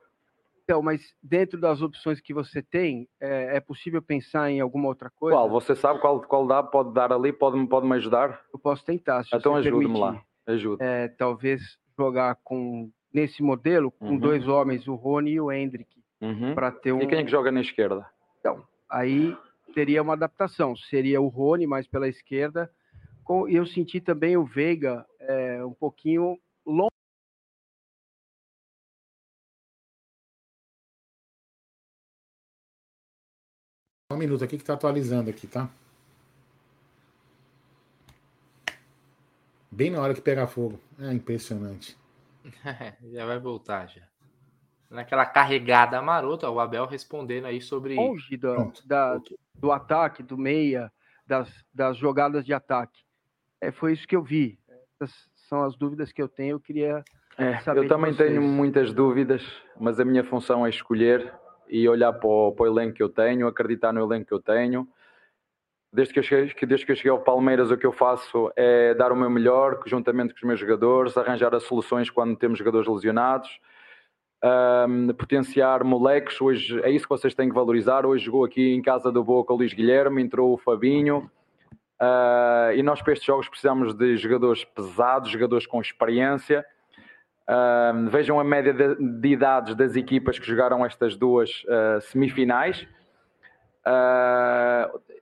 [0.64, 5.08] Então, mas dentro das opções que você tem, é, é, possível pensar em alguma outra
[5.08, 5.34] coisa?
[5.34, 5.48] Qual?
[5.48, 8.42] Você sabe qual, qual dá, pode dar ali, pode, pode me ajudar?
[8.52, 9.24] Eu posso tentar.
[9.32, 10.82] então ajude-me lá, ajude.
[10.82, 11.62] É, talvez
[11.98, 14.18] jogar com nesse modelo com uhum.
[14.18, 15.88] dois homens, o Rony e o Hendrick,
[16.20, 16.54] uhum.
[16.54, 17.00] para ter um.
[17.00, 18.06] E quem é que joga na esquerda?
[18.38, 19.34] Então, aí
[19.74, 20.76] teria uma adaptação.
[20.76, 22.70] Seria o Rony mais pela esquerda.
[23.28, 26.88] Com, e eu senti também o Veiga é, um pouquinho longe
[34.10, 35.68] Um minuto aqui que está atualizando aqui, tá?
[39.70, 40.80] Bem na hora que pegar fogo.
[40.98, 41.98] É impressionante.
[43.12, 44.08] já vai voltar já.
[44.88, 47.94] Naquela carregada marota, o Abel respondendo aí sobre.
[47.94, 49.20] Longe do, da,
[49.54, 50.90] do ataque, do meia,
[51.26, 53.06] das, das jogadas de ataque.
[53.60, 54.58] É, foi isso que eu vi.
[55.00, 56.52] Essas são as dúvidas que eu tenho.
[56.52, 57.02] Eu queria.
[57.36, 59.42] É, eu também tenho muitas dúvidas,
[59.78, 61.32] mas a minha função é escolher
[61.68, 64.40] e olhar para o, para o elenco que eu tenho, acreditar no elenco que eu
[64.40, 64.88] tenho.
[65.92, 68.92] Desde que, eu cheguei, desde que eu cheguei ao Palmeiras, o que eu faço é
[68.94, 72.86] dar o meu melhor, juntamente com os meus jogadores, arranjar as soluções quando temos jogadores
[72.86, 73.58] lesionados,
[74.44, 76.40] um, potenciar moleques.
[76.40, 78.04] Hoje é isso que vocês têm que valorizar.
[78.04, 81.30] Hoje jogou aqui em casa do Boca o Luís Guilherme, entrou o Fabinho.
[82.00, 86.64] Uh, e nós para estes jogos precisamos de jogadores pesados, jogadores com experiência
[87.48, 92.86] Uh, vejam a média de, de, idades das equipas que jogaram estas duas uh, semifinais.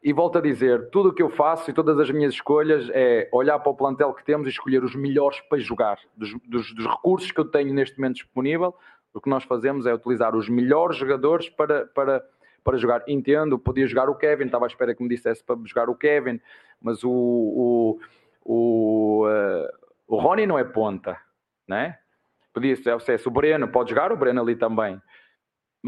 [0.02, 3.28] E volto a dizer, tudo o que eu faço e todas as minhas escolhas é
[3.32, 5.98] olhar para o plantel que temos e escolher os melhores para jogar.
[6.16, 8.74] Dos, dos, dos recursos que eu tenho neste momento disponível,
[9.14, 12.24] o que nós fazemos é utilizar os melhores jogadores para, para,
[12.66, 13.02] para jogar.
[13.08, 16.40] Entendo, podia jogar o Kevin, estava à espera que me dissesse para jogar o Kevin,
[16.82, 18.00] mas o, o,
[18.44, 19.68] o, uh,
[20.06, 21.16] o Rony não é ponta,
[21.66, 21.98] né?
[22.52, 25.00] Podia ser, se o Breno, pode jogar o Breno ali também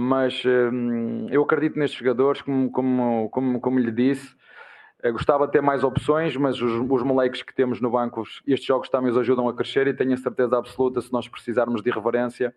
[0.01, 4.33] mas hum, eu acredito nestes jogadores, como, como, como, como lhe disse.
[5.03, 8.65] Eu gostava de ter mais opções, mas os, os moleques que temos no banco, estes
[8.65, 11.91] jogos também os ajudam a crescer e tenho a certeza absoluta, se nós precisarmos de
[11.91, 12.55] irreverência,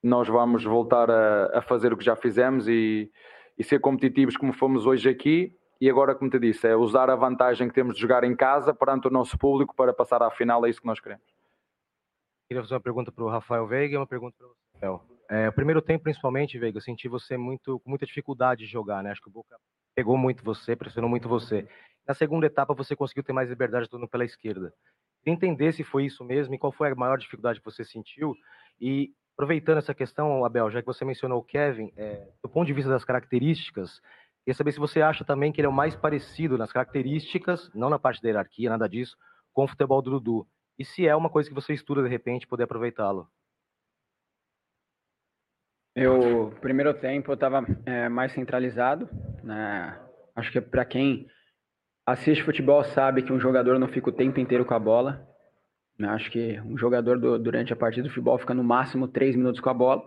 [0.00, 3.10] nós vamos voltar a, a fazer o que já fizemos e,
[3.58, 5.56] e ser competitivos como fomos hoje aqui.
[5.80, 8.72] E agora, como te disse, é usar a vantagem que temos de jogar em casa
[8.72, 11.26] perante o nosso público para passar à final, é isso que nós queremos.
[12.48, 15.02] Queria fazer uma pergunta para o Rafael Veiga e uma pergunta para você, Rafael.
[15.28, 19.02] É, o primeiro tempo, principalmente, Veiga, eu senti você muito com muita dificuldade de jogar,
[19.02, 19.10] né?
[19.10, 19.56] Acho que o Boca
[19.94, 21.66] pegou muito você, pressionou muito você.
[22.06, 24.72] Na segunda etapa, você conseguiu ter mais liberdade atuando pela esquerda.
[25.24, 28.34] Entender se foi isso mesmo e qual foi a maior dificuldade que você sentiu.
[28.80, 32.72] E aproveitando essa questão, Abel, já que você mencionou o Kevin, é, do ponto de
[32.72, 34.00] vista das características,
[34.44, 37.90] queria saber se você acha também que ele é o mais parecido nas características, não
[37.90, 39.16] na parte da hierarquia, nada disso,
[39.52, 40.46] com o futebol do Dudu.
[40.78, 43.28] E se é uma coisa que você estuda de repente, poder aproveitá-lo.
[45.96, 49.08] Eu, primeiro tempo, eu estava é, mais centralizado.
[49.42, 50.00] Né?
[50.36, 51.26] Acho que para quem
[52.06, 55.28] assiste futebol sabe que um jogador não fica o tempo inteiro com a bola.
[55.98, 56.08] Né?
[56.08, 59.60] Acho que um jogador do, durante a partida do futebol fica no máximo três minutos
[59.60, 60.02] com a bola.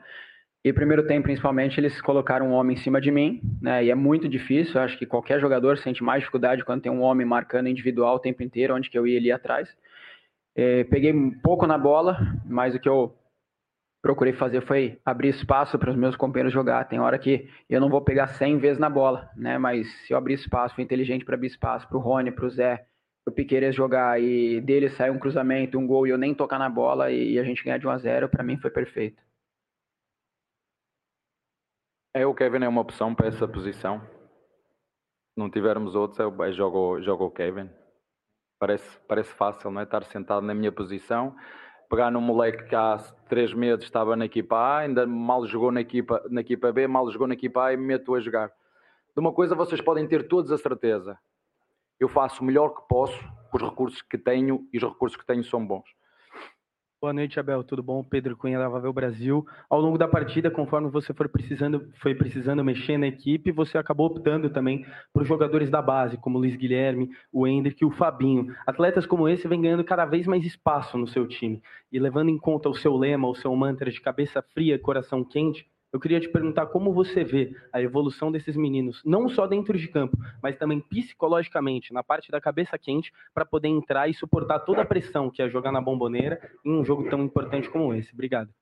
[0.63, 3.85] E primeiro tempo, principalmente, eles colocaram um homem em cima de mim, né?
[3.85, 4.81] E é muito difícil.
[4.81, 8.41] Acho que qualquer jogador sente mais dificuldade quando tem um homem marcando individual o tempo
[8.41, 9.69] inteiro, onde que eu ia ali atrás.
[10.55, 13.15] É, peguei um pouco na bola, mas o que eu
[14.01, 16.85] procurei fazer foi abrir espaço para os meus companheiros jogar.
[16.85, 19.59] Tem hora que eu não vou pegar 100 vezes na bola, né?
[19.59, 22.49] Mas se eu abrir espaço, fui inteligente para abrir espaço para o Rony, para o
[22.49, 22.85] Zé,
[23.27, 26.69] o Piqueires jogar e dele sair um cruzamento, um gol e eu nem tocar na
[26.69, 29.23] bola e a gente ganhar de 1 a 0, para mim foi perfeito.
[32.13, 33.99] É, o Kevin é uma opção para essa posição.
[33.99, 37.69] Se não tivermos outros, eu jogo, jogo o Kevin.
[38.57, 39.83] Parece, parece fácil, não é?
[39.83, 41.35] Estar sentado na minha posição
[41.89, 42.97] pegar num moleque que há
[43.29, 47.09] três meses estava na equipa A, ainda mal jogou na equipa, na equipa B, mal
[47.11, 48.49] jogou na equipa A e me meto a jogar.
[48.49, 51.17] De uma coisa vocês podem ter todos a certeza.
[51.99, 53.17] Eu faço o melhor que posso
[53.49, 55.85] com os recursos que tenho e os recursos que tenho são bons.
[57.01, 57.63] Boa noite, Abel.
[57.63, 58.03] Tudo bom?
[58.03, 59.45] Pedro Cunha da Vavel Brasil.
[59.69, 64.07] Ao longo da partida, conforme você for precisando, foi precisando mexer na equipe, você acabou
[64.07, 68.55] optando também por jogadores da base, como o Luiz Guilherme, o Hendrick e o Fabinho.
[68.65, 71.61] Atletas como esse vêm ganhando cada vez mais espaço no seu time.
[71.91, 75.69] E levando em conta o seu lema, o seu mantra de cabeça fria, coração quente,
[75.95, 79.87] eu queria te perguntar como você vê a evolução desses meninos, não só dentro de
[79.87, 84.81] campo, mas também psicologicamente, na parte da cabeça quente, para poder entrar e suportar toda
[84.81, 88.13] a pressão que é jogar na bomboneira em um jogo tão importante como esse.
[88.13, 88.53] Obrigado.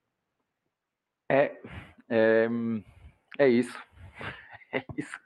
[1.28, 1.60] É,
[2.08, 2.48] é,
[3.40, 3.76] é isso.
[4.72, 5.20] É isso.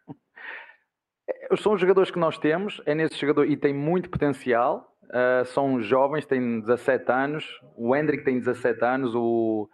[1.26, 4.94] É, são os jogadores que nós temos, é nesse jogador e tem muito potencial.
[5.04, 7.60] Uh, são jovens, têm 17 anos.
[7.74, 9.66] O Hendrick tem 17 anos, o,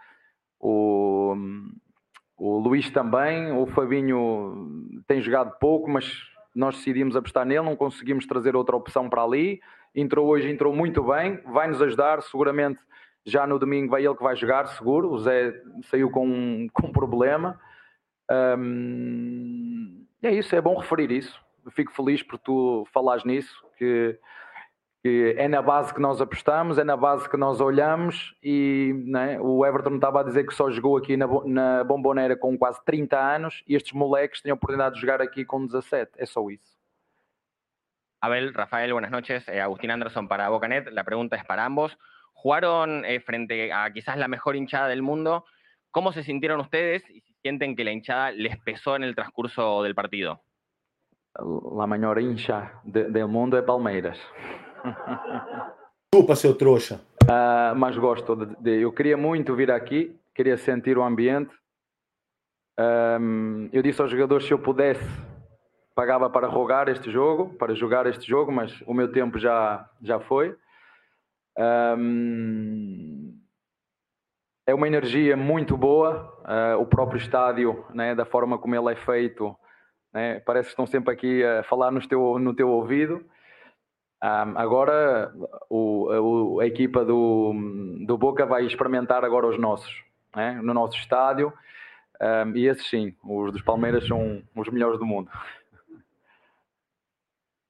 [0.61, 1.35] o,
[2.37, 6.23] o Luís também, o Fabinho tem jogado pouco, mas
[6.55, 9.61] nós decidimos apostar nele, não conseguimos trazer outra opção para ali.
[9.95, 12.81] Entrou hoje, entrou muito bem, vai nos ajudar, seguramente
[13.25, 15.11] já no domingo vai ele que vai jogar, seguro.
[15.11, 17.59] O Zé saiu com, com problema.
[18.59, 21.41] Hum, é isso, é bom referir isso.
[21.71, 24.19] fico feliz por tu falares nisso, que
[25.05, 29.39] que é na base que nós apostamos, é na base que nós olhamos e né,
[29.39, 33.19] o Everton estava a dizer que só jogou aqui na, na Bomboneira com quase 30
[33.19, 36.79] anos e estes moleques têm a oportunidade de jogar aqui com 17, é só isso.
[38.23, 39.47] Abel, Rafael, buenas noches.
[39.49, 40.91] Eh, Agustín Anderson para Bocanet.
[40.91, 41.99] La pregunta es para ambos.
[42.33, 45.45] Jugaron eh, frente a quizás la mejor hinchada del mundo.
[45.91, 49.83] ¿Cómo se sintieron ustedes y si sienten que la hinchada les pesó en el transcurso
[49.83, 50.43] del partido?
[51.77, 54.19] La mayor hincha de, del mundo es Palmeiras.
[56.13, 57.01] Desculpa, seu trouxa.
[57.25, 61.55] Uh, mas gosto de, de, Eu queria muito vir aqui, queria sentir o ambiente.
[62.79, 65.05] Um, eu disse aos jogadores se eu pudesse
[65.95, 70.19] pagava para rogar este jogo, para jogar este jogo, mas o meu tempo já já
[70.19, 70.57] foi.
[71.57, 73.39] Um,
[74.67, 76.33] é uma energia muito boa.
[76.41, 79.57] Uh, o próprio estádio, né, da forma como ele é feito,
[80.13, 83.25] né, parece que estão sempre aqui a falar no teu, no teu ouvido.
[84.23, 85.33] Um, agora
[85.69, 87.53] o, a, a, equipa do,
[88.07, 89.93] do Boca vai experimentar agora os nossos,
[90.35, 90.61] né?
[90.63, 91.53] no nosso estádio.
[92.21, 95.31] Um, e esses sim, os dos Palmeiras são os melhores do mundo.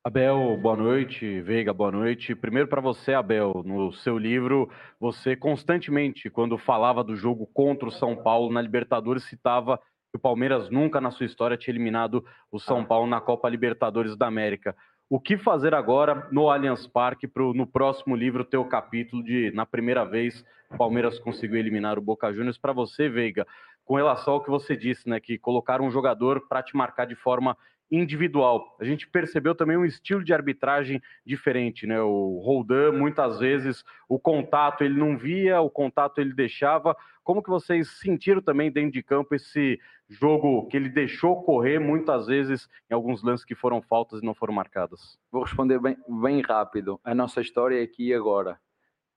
[0.06, 1.40] Abel, boa noite.
[1.40, 2.34] Veiga, boa noite.
[2.34, 4.70] Primeiro para você, Abel, no seu livro,
[5.00, 10.20] você constantemente, quando falava do jogo contra o São Paulo na Libertadores, citava que o
[10.20, 12.22] Palmeiras nunca na sua história tinha eliminado
[12.52, 14.76] o São Paulo na Copa Libertadores da América.
[15.14, 19.52] O que fazer agora no Allianz Parque para no próximo livro ter o capítulo de,
[19.52, 20.44] na primeira vez,
[20.76, 22.58] Palmeiras conseguiu eliminar o Boca Juniors?
[22.58, 23.46] Para você, Veiga,
[23.84, 27.14] com relação ao que você disse, né, que colocaram um jogador para te marcar de
[27.14, 27.56] forma
[27.92, 28.76] individual.
[28.80, 32.00] A gente percebeu também um estilo de arbitragem diferente, né?
[32.00, 36.96] O Roldan, muitas vezes, o contato ele não via, o contato ele deixava.
[37.22, 39.78] Como que vocês sentiram também dentro de campo esse
[40.08, 44.34] jogo que ele deixou correr muitas vezes em alguns lances que foram faltas e não
[44.34, 45.18] foram marcadas?
[45.30, 47.00] Vou responder bem, bem rápido.
[47.04, 48.58] A nossa história é aqui e agora.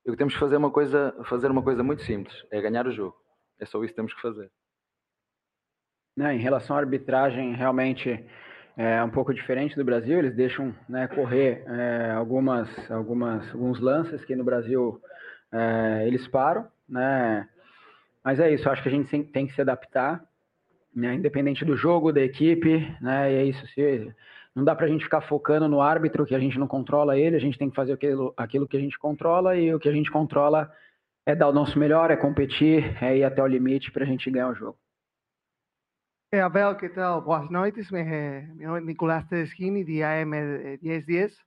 [0.05, 3.15] E temos que fazer uma coisa, fazer uma coisa muito simples, é ganhar o jogo.
[3.59, 4.49] É só isso que temos que fazer.
[6.15, 8.25] Não, em relação à arbitragem, realmente
[8.77, 10.17] é um pouco diferente do Brasil.
[10.17, 15.01] Eles deixam né, correr é, algumas, algumas, alguns lances que no Brasil
[15.51, 17.47] é, eles param, né?
[18.23, 18.69] Mas é isso.
[18.69, 20.23] Acho que a gente tem que se adaptar,
[20.97, 23.31] né, independente do jogo, da equipe, né?
[23.31, 23.65] E é isso.
[23.67, 24.13] Se,
[24.55, 27.35] não dá para a gente ficar focando no árbitro que a gente não controla ele.
[27.35, 29.91] A gente tem que fazer aquilo, aquilo que a gente controla e o que a
[29.91, 30.73] gente controla
[31.23, 34.31] é dar o nosso melhor, é competir, é ir até o limite para a gente
[34.31, 34.79] ganhar o jogo.
[36.31, 37.21] Eh, Abel, ¿qué tal?
[37.21, 37.91] Boas noites.
[37.93, 40.31] Eh, mi nombre es Nicolás Tedeschini, de AM
[40.81, 41.37] 1010,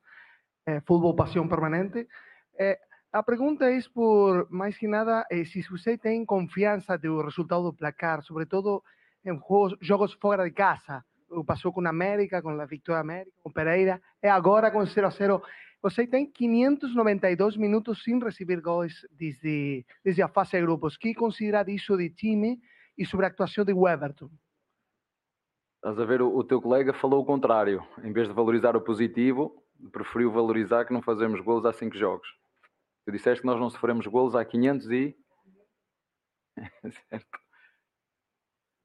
[0.66, 2.06] eh, Fútbol Pasión Permanente.
[2.56, 2.78] Eh,
[3.12, 7.74] a pergunta é por, mais que nada, eh, se você tem confiança do resultado do
[7.74, 8.84] placar, sobretudo
[9.24, 11.04] em jogos, jogos fora de casa.
[11.46, 15.10] Passou com a América, com a Vitória América, com Pereira, e agora com 0 a
[15.10, 15.42] 0.
[15.82, 20.96] Você tem 592 minutos sem receber gols desde, desde a fase de grupos.
[20.96, 22.60] O que considera disso de time
[22.98, 24.28] e sobre a actuação de Everton?
[25.76, 27.82] Estás a ver, o, teu colega falou o contrário.
[28.04, 32.28] Em vez de valorizar o positivo, preferiu valorizar que não fazemos golos há 5 jogos.
[33.06, 35.16] Tu disseste que nós não sofremos golos há 500 e...
[37.08, 37.49] certo.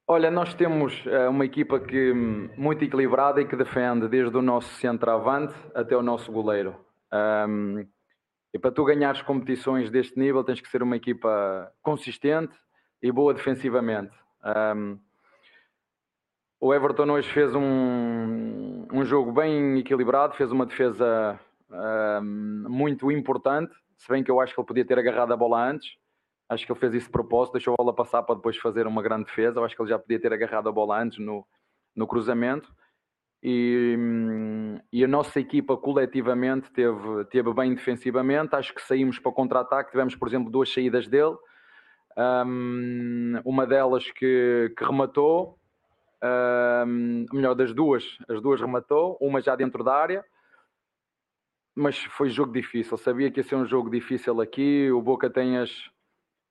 [0.08, 4.41] Olha, nós temos uh, uma equipa que hum, muito equilibrada e que defende desde o
[4.41, 6.76] nosso centroavante até o nosso goleiro.
[7.12, 7.88] Um,
[8.53, 12.56] e para tu ganhares competições deste nível tens que ser uma equipa consistente
[13.01, 14.16] e boa defensivamente.
[14.76, 14.99] Um,
[16.60, 21.39] o Everton hoje fez um, um jogo bem equilibrado, fez uma defesa
[22.22, 25.68] um, muito importante, se bem que eu acho que ele podia ter agarrado a bola
[25.68, 25.97] antes.
[26.47, 29.01] Acho que ele fez isso de propósito, deixou a bola passar para depois fazer uma
[29.01, 29.59] grande defesa.
[29.59, 31.45] Eu acho que ele já podia ter agarrado a bola antes no,
[31.95, 32.71] no cruzamento.
[33.41, 33.95] E,
[34.91, 38.55] e, a nossa equipa coletivamente teve, teve bem defensivamente.
[38.55, 39.91] Acho que saímos para contra-ataque.
[39.91, 41.35] Tivemos, por exemplo, duas saídas dele.
[42.17, 45.59] Um, uma delas que, que rematou,
[46.87, 50.23] um, melhor das duas, as duas rematou, uma já dentro da área,
[51.75, 52.97] mas foi jogo difícil.
[52.97, 54.89] Sabia que ia ser um jogo difícil aqui.
[54.91, 55.69] O Boca tem as,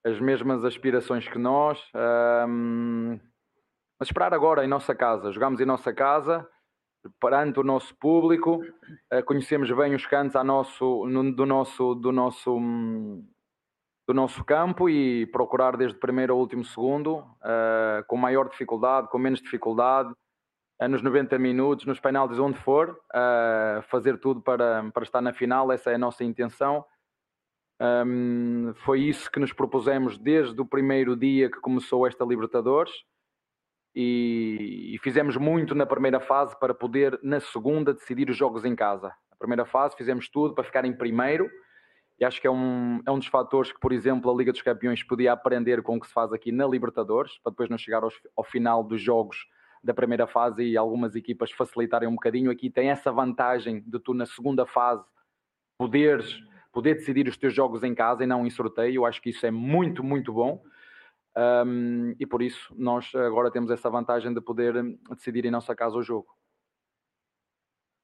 [0.05, 1.81] as mesmas aspirações que nós.
[2.47, 3.19] Um,
[3.99, 5.33] mas esperar agora em nossa casa.
[5.33, 6.47] Jogamos em nossa casa,
[7.21, 8.63] perante o nosso público,
[9.13, 13.23] uh, conhecemos bem os cantos nosso, no, do nosso, do nosso
[14.07, 19.09] do nosso campo e procurar desde o primeiro ao último segundo, uh, com maior dificuldade,
[19.09, 20.13] com menos dificuldade,
[20.83, 23.01] uh, nos 90 minutos, nos penaltis, onde for,
[23.85, 26.85] fazer tudo para, para estar na final, essa é a nossa intenção.
[27.81, 32.93] Um, foi isso que nos propusemos desde o primeiro dia que começou esta Libertadores
[33.95, 38.75] e, e fizemos muito na primeira fase para poder, na segunda, decidir os jogos em
[38.75, 39.09] casa.
[39.31, 41.51] Na primeira fase fizemos tudo para ficar em primeiro,
[42.19, 44.63] e acho que é um, é um dos fatores que, por exemplo, a Liga dos
[44.63, 48.05] Campeões podia aprender com o que se faz aqui na Libertadores, para depois não chegar
[48.05, 49.37] aos, ao final dos jogos
[49.83, 52.51] da primeira fase e algumas equipas facilitarem um bocadinho.
[52.51, 55.05] Aqui tem essa vantagem de tu, na segunda fase,
[55.77, 56.41] poderes
[56.75, 59.07] poder decidir os teus jogos em casa e não em sorteio.
[59.07, 60.63] Acho que isso é muito, muito bom.
[61.37, 64.75] Um, e por isso nós agora temos essa vantagem de poder
[65.11, 66.29] decidir em nossa casa o jogo.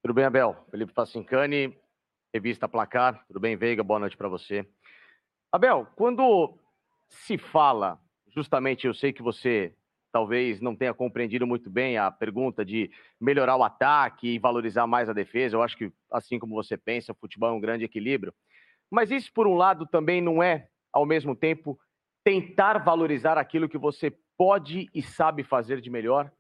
[0.03, 0.57] Tudo bem, Abel?
[0.71, 1.77] Felipe Facincani,
[2.33, 3.25] Revista Placar.
[3.27, 3.83] Tudo bem, Veiga?
[3.83, 4.67] Boa noite para você.
[5.53, 6.57] Abel, quando
[7.09, 9.75] se fala, justamente eu sei que você
[10.13, 12.91] talvez não tenha compreendido muito bem a pergunta de
[13.21, 15.57] melhorar o ataque e valorizar mais a defesa.
[15.57, 18.35] Eu acho que, assim como você pensa, o futebol é um grande equilíbrio.
[18.91, 21.79] Mas isso, por um lado, também não é, ao mesmo tempo,
[22.25, 26.31] tentar valorizar aquilo que você pode e sabe fazer de melhor,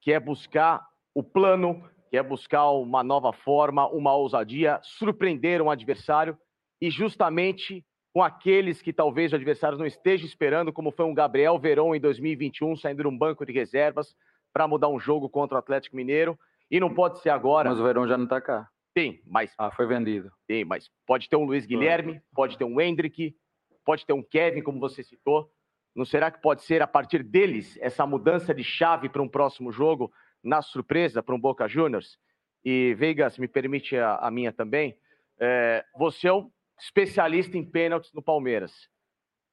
[0.00, 5.70] que é buscar o plano, que é buscar uma nova forma, uma ousadia, surpreender um
[5.70, 6.38] adversário
[6.80, 7.84] e justamente
[8.14, 12.00] com aqueles que talvez o adversário não esteja esperando, como foi um Gabriel Verón em
[12.00, 14.14] 2021, saindo de um banco de reservas
[14.52, 16.38] para mudar um jogo contra o Atlético Mineiro.
[16.70, 17.70] E não pode ser agora.
[17.70, 18.68] Mas o Verón já não está cá.
[18.98, 19.54] Sim, mas.
[19.56, 20.32] Ah, foi vendido.
[20.50, 23.32] Sim, mas pode ter um Luiz Guilherme, pode ter um Hendrick,
[23.84, 25.48] pode ter um Kevin, como você citou.
[25.94, 29.70] Não será que pode ser a partir deles essa mudança de chave para um próximo
[29.70, 32.18] jogo, na surpresa para um Boca Juniors?
[32.64, 34.96] E Vegas, me permite a, a minha também.
[35.40, 38.88] É, você é um especialista em pênaltis no Palmeiras.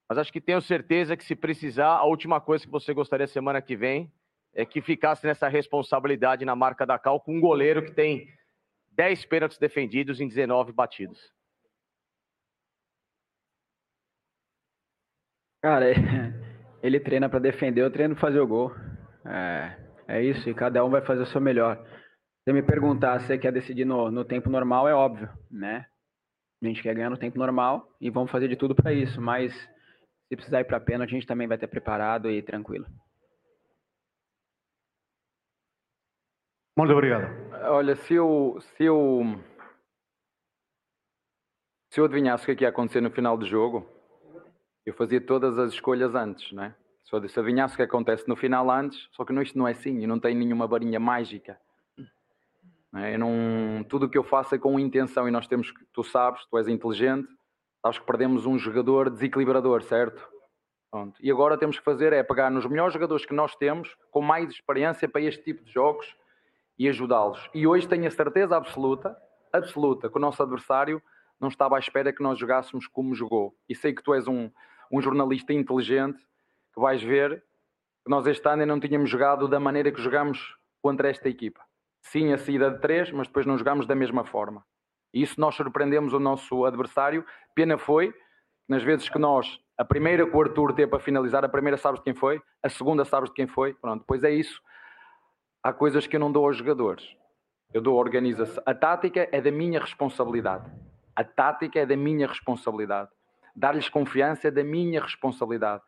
[0.09, 3.61] Mas acho que tenho certeza que se precisar, a última coisa que você gostaria semana
[3.61, 4.11] que vem
[4.55, 8.27] é que ficasse nessa responsabilidade na marca da Cal com um goleiro que tem
[8.95, 11.19] 10 pênaltis defendidos em 19 batidos.
[15.61, 15.85] Cara,
[16.81, 18.71] ele treina para defender, eu treino para fazer o gol.
[19.25, 19.77] É,
[20.07, 21.83] é isso, e cada um vai fazer o seu melhor.
[22.43, 25.87] Se me perguntar se você quer decidir no, no tempo normal, é óbvio, né?
[26.63, 29.51] A gente quer ganhar no tempo normal e vamos fazer de tudo para isso, mas
[30.27, 32.85] se precisar ir para pênalti, a gente também vai ter preparado e tranquilo.
[36.77, 37.25] Muito obrigado.
[37.69, 39.21] Olha, se eu, se eu,
[41.89, 43.87] se eu adivinhasse o que é que ia acontecer no final do jogo,
[44.85, 46.75] eu fazia todas as escolhas antes, né?
[47.05, 49.67] Se eu se adivinhasse o que acontece no final antes, só que não, isto não
[49.67, 51.59] é assim, eu não tenho nenhuma varinha mágica.
[52.91, 53.15] né?
[53.15, 56.03] Eu não, tudo o que eu faço é com intenção e nós temos, que- tu
[56.03, 57.27] sabes, tu és inteligente,
[57.81, 60.27] sabes que perdemos um jogador desequilibrador, certo?
[60.91, 61.17] Pronto.
[61.21, 64.49] E agora temos que fazer é pegar nos melhores jogadores que nós temos, com mais
[64.49, 66.05] experiência para este tipo de jogos
[66.77, 67.49] e ajudá-los.
[67.53, 69.15] E hoje tenho a certeza absoluta,
[69.51, 71.01] absoluta, que o nosso adversário
[71.39, 73.55] não estava à espera que nós jogássemos como jogou.
[73.67, 74.49] E sei que tu és um,
[74.91, 76.19] um jornalista inteligente,
[76.73, 77.43] que vais ver
[78.03, 81.61] que nós este ano não tínhamos jogado da maneira que jogamos contra esta equipa.
[82.01, 84.63] Sim, a saída de três, mas depois não jogámos da mesma forma.
[85.13, 87.25] E isso nós surpreendemos o nosso adversário.
[87.55, 88.13] Pena foi,
[88.67, 91.99] nas vezes que nós, a primeira que o Arthur teve para finalizar, a primeira sabes
[91.99, 94.61] de quem foi, a segunda sabes de quem foi, pronto, depois é isso.
[95.65, 97.17] Há coisas que eu não dou aos jogadores.
[97.73, 98.61] Eu dou a organização.
[98.67, 100.71] A tática é da minha responsabilidade.
[101.15, 103.09] A tática é da minha responsabilidade.
[103.55, 105.81] Dar-lhes confiança é da minha responsabilidade.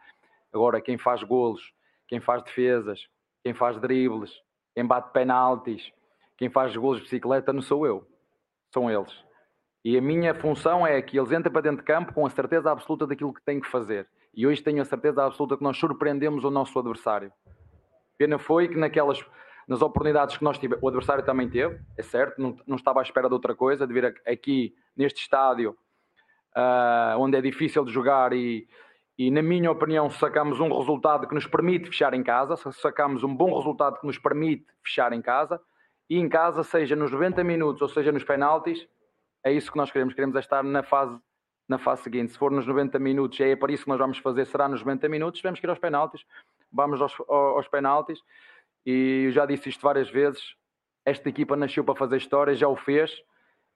[0.52, 1.62] Agora, quem faz golos,
[2.08, 3.08] quem faz defesas,
[3.44, 4.42] quem faz dribles,
[4.74, 5.94] quem bate penaltis,
[6.38, 8.04] quem faz golos de bicicleta, não sou eu.
[8.74, 9.14] São eles.
[9.86, 12.72] E a minha função é que eles entrem para dentro de campo com a certeza
[12.72, 14.08] absoluta daquilo que têm que fazer.
[14.34, 17.32] E hoje tenho a certeza absoluta que nós surpreendemos o nosso adversário.
[18.18, 19.24] Pena foi que naquelas
[19.68, 23.03] nas oportunidades que nós tivemos, o adversário também teve, é certo, não, não estava à
[23.03, 25.78] espera de outra coisa, de vir aqui neste estádio,
[26.55, 28.68] ah, onde é difícil de jogar e,
[29.18, 33.36] e, na minha opinião, sacamos um resultado que nos permite fechar em casa, sacamos um
[33.36, 35.59] bom resultado que nos permite fechar em casa,
[36.09, 38.88] e em casa, seja nos 90 minutos ou seja nos penaltis,
[39.43, 41.20] é isso que nós queremos, queremos é estar na fase
[41.68, 44.45] na fase seguinte, se for nos 90 minutos, é para isso que nós vamos fazer,
[44.45, 46.26] será nos 90 minutos, tivemos que ir aos penaltis,
[46.72, 48.22] vamos aos, aos penaltis,
[48.90, 50.56] e eu já disse isto várias vezes,
[51.04, 53.12] esta equipa nasceu para fazer história, já o fez,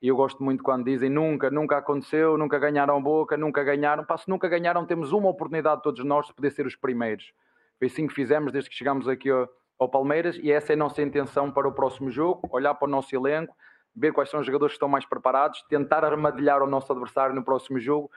[0.02, 4.18] e eu gosto muito quando dizem nunca, nunca aconteceu, nunca ganharam boca, nunca ganharam, pá,
[4.18, 7.34] se nunca ganharam, temos uma oportunidade todos nós de poder ser os primeiros.
[7.78, 10.78] Foi assim que fizemos desde que chegamos aqui ao, ao Palmeiras, e essa é a
[10.78, 13.54] nossa intenção para o próximo jogo, olhar para o nosso elenco,
[13.94, 17.44] ver quais são os jogadores que estão mais preparados, tentar armadilhar o nosso adversário no
[17.44, 18.10] próximo jogo.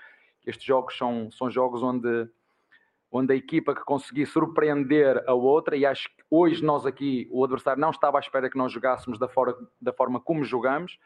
[0.46, 2.28] Estes jogos são, são jogos onde,
[3.16, 7.44] onde a equipa que conseguir surpreender a outra, e acho que hoje nós aqui, o
[7.44, 10.98] adversário não estava à espera que nós jogássemos da, fora, da forma como jogamos,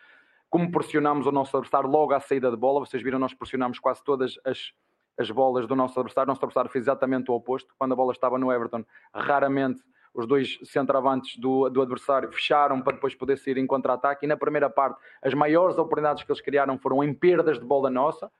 [0.48, 2.80] como pressionamos o nosso adversário logo à saída de bola.
[2.80, 4.72] Vocês viram, nós pressionamos quase todas as,
[5.18, 6.30] as bolas do nosso adversário.
[6.30, 7.74] O nosso adversário fez exatamente o oposto.
[7.78, 9.82] Quando a bola estava no Everton, raramente
[10.14, 14.24] os dois centroavantes do, do adversário fecharam para depois poder sair em contra-ataque.
[14.24, 17.90] E na primeira parte, as maiores oportunidades que eles criaram foram em perdas de bola
[17.90, 18.32] nossa.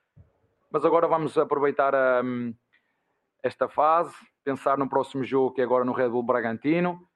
[0.71, 1.93] Mas agora vamos aproveitar
[2.25, 2.51] hum,
[3.43, 7.07] esta fase, pensar no próximo jogo, que é agora no Red Bull Bragantino,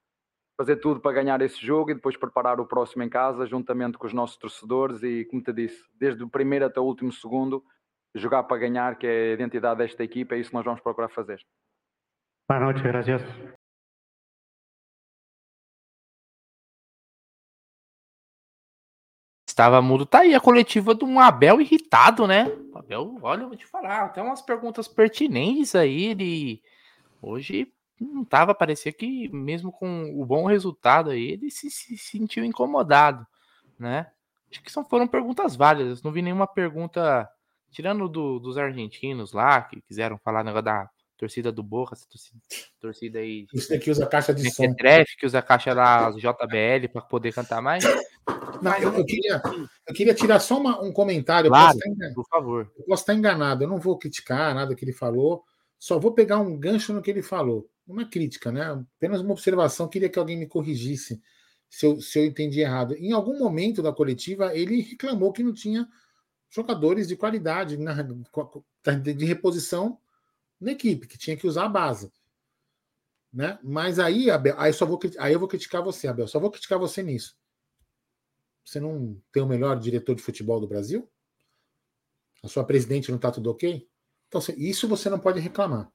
[0.57, 4.07] fazer tudo para ganhar esse jogo e depois preparar o próximo em casa, juntamente com
[4.07, 5.01] os nossos torcedores.
[5.03, 7.63] E, como te disse, desde o primeiro até o último segundo,
[8.15, 11.09] jogar para ganhar, que é a identidade desta equipa, é isso que nós vamos procurar
[11.09, 11.41] fazer.
[12.47, 13.21] Boa noite, gracias.
[19.53, 20.03] Estava mudo.
[20.03, 22.51] Tá aí a coletiva de um Abel irritado, né?
[22.73, 26.05] O Abel, olha, eu vou te falar, tem umas perguntas pertinentes aí.
[26.05, 26.63] Ele
[27.21, 32.43] hoje não tava, parecia que mesmo com o bom resultado aí, ele se, se sentiu
[32.43, 33.27] incomodado,
[33.77, 34.07] né?
[34.49, 36.01] Acho que são, foram perguntas válidas.
[36.01, 37.29] Não vi nenhuma pergunta,
[37.69, 42.39] tirando do, dos argentinos lá, que quiseram falar negócio da torcida do Boca, essa torcida,
[42.79, 43.45] torcida aí.
[43.53, 44.63] Isso aqui usa caixa de som.
[44.63, 47.83] Mequetrefe, que usa a caixa da JBL para poder cantar mais.
[48.63, 49.41] Não, eu, eu queria,
[49.87, 51.47] eu queria tirar só uma- um comentário.
[51.47, 52.71] eu Claro, posso estar engan- por favor.
[52.77, 55.43] Eu posso estar enganado, eu não vou criticar nada que ele falou,
[55.77, 57.69] só vou pegar um gancho no que ele falou.
[57.85, 58.63] Uma crítica, né?
[58.97, 61.21] Apenas uma observação, queria que alguém me corrigisse
[61.69, 62.93] se eu, se eu entendi errado.
[62.95, 65.87] Em algum momento da coletiva, ele reclamou que não tinha
[66.49, 67.93] jogadores de qualidade na,
[68.95, 69.99] de reposição
[70.61, 72.11] na equipe, que tinha que usar a base.
[73.33, 73.57] Né?
[73.63, 76.27] Mas aí, Abel, aí, só vou, aí eu vou criticar você, Abel.
[76.27, 77.35] Só vou criticar você nisso.
[78.63, 81.09] Você não tem o melhor diretor de futebol do Brasil?
[82.43, 83.87] A sua presidente não está tudo ok?
[84.27, 85.91] Então, isso você não pode reclamar.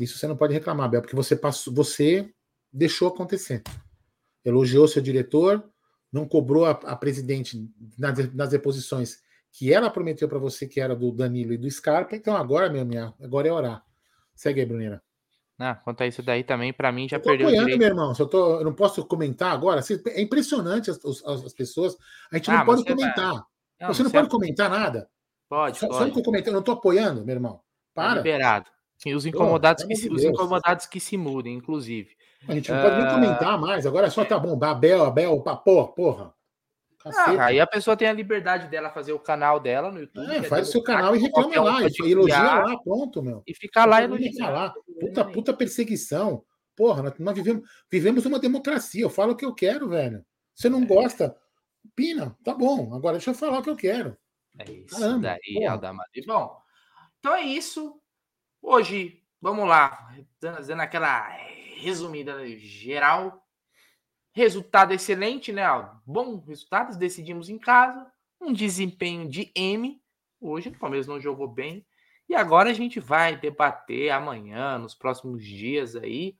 [0.00, 2.32] Isso você não pode reclamar, Abel, porque você passou, você
[2.72, 3.62] deixou acontecer.
[4.44, 5.62] Elogiou seu diretor,
[6.10, 8.52] não cobrou a, a presidente nas, nas
[9.52, 12.16] que ela prometeu para você, que era do Danilo e do Scarpa.
[12.16, 13.84] Então agora, meu minha, agora é orar.
[14.34, 15.02] Segue aí, Brunera.
[15.64, 17.78] Ah, quanto a isso daí também, para mim já eu tô perdeu apoiando, o direito.
[17.80, 18.12] meu irmão.
[18.18, 19.80] Eu, tô, eu não posso comentar agora.
[20.08, 21.96] É impressionante as, as, as pessoas.
[22.32, 23.34] A gente Ah, não pode comentar.
[23.80, 25.08] Não, você não você pode é- comentar nada.
[25.48, 26.10] Pode, Só, só pode.
[26.12, 27.60] que eu comentei, eu não tô apoiando, meu irmão.
[27.94, 28.14] Tá Para.
[28.16, 28.70] liberado.
[28.96, 32.10] Sim, os Pô, incomodados, pelo que se, os incomodados que se mudem, inclusive.
[32.48, 33.84] A gente não pode nem comentar mais.
[33.86, 34.58] Agora é só tá bom.
[34.64, 36.32] Abel, Abel, pá, porra.
[37.04, 40.30] Ah, aí a pessoa tem a liberdade dela fazer o canal dela no YouTube.
[40.30, 41.80] É, que faz o seu canal e reclama qualquer um lá.
[41.80, 43.42] pode e Elogia lá, pronto, meu.
[43.46, 44.38] E ficar lá que elogiando.
[44.38, 44.74] falar.
[45.00, 46.44] Puta, puta perseguição.
[46.76, 49.02] Porra, nós, nós vivemos, vivemos uma democracia.
[49.02, 50.24] Eu falo o que eu quero, velho.
[50.54, 50.70] Você É.
[50.70, 51.36] não gosta?
[51.96, 52.94] Pina, tá bom.
[52.94, 54.16] Agora deixa eu falar o que eu quero.
[54.58, 55.70] É isso Caramba, daí, porra.
[55.72, 56.06] Aldamar.
[56.26, 56.56] Bom,
[57.18, 58.00] então é isso.
[58.60, 61.26] Hoje, vamos lá, dando, dando aquela
[61.76, 63.42] resumida geral.
[64.32, 65.62] Resultado excelente, né?
[65.62, 66.00] Aldo?
[66.06, 68.10] Bom resultado, decidimos em casa.
[68.40, 70.02] Um desempenho de M.
[70.40, 71.86] Hoje o Palmeiras não jogou bem.
[72.28, 76.34] E agora a gente vai debater amanhã, nos próximos dias aí,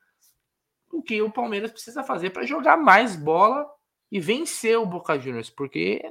[0.91, 3.67] o que o Palmeiras precisa fazer para jogar mais bola
[4.11, 6.03] e vencer o Boca Juniors, porque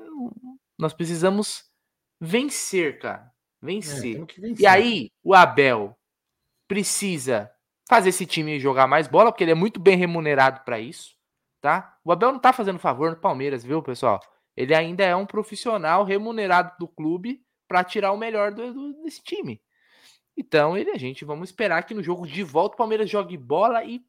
[0.78, 1.64] nós precisamos
[2.20, 3.32] vencer, cara.
[3.62, 4.26] Vencer.
[4.26, 4.64] que vencer.
[4.64, 5.96] E aí, o Abel
[6.68, 7.52] precisa
[7.88, 11.16] fazer esse time jogar mais bola, porque ele é muito bem remunerado para isso,
[11.62, 11.98] tá?
[12.04, 14.20] O Abel não tá fazendo favor no Palmeiras, viu, pessoal?
[14.58, 19.24] Ele ainda é um profissional remunerado do clube para tirar o melhor do, do- desse
[19.24, 19.62] time.
[20.36, 23.84] Então, ele, a gente vamos esperar que no jogo de volta o Palmeiras jogue bola
[23.86, 24.02] e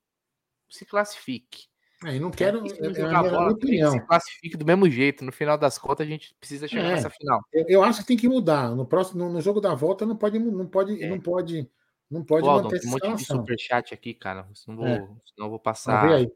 [0.69, 1.67] se classifique.
[2.05, 2.65] É, não quero.
[2.67, 3.93] E se É, é jogar minha bola, opinião.
[3.93, 5.25] se classifique do mesmo jeito.
[5.25, 7.41] No final das contas, a gente precisa chegar É, nessa final.
[7.53, 8.71] Eu, eu acho que tem que mudar.
[8.75, 11.71] No próximo, no, no jogo da volta não pode, não pode, não pode,
[12.11, 14.49] não pode Ô, Aldão, manter essa um monte de superchat aqui, cara.
[14.55, 14.97] Senão vou, É.
[14.97, 16.09] senão eu vou passar.
[16.09, 16.33] vê aí.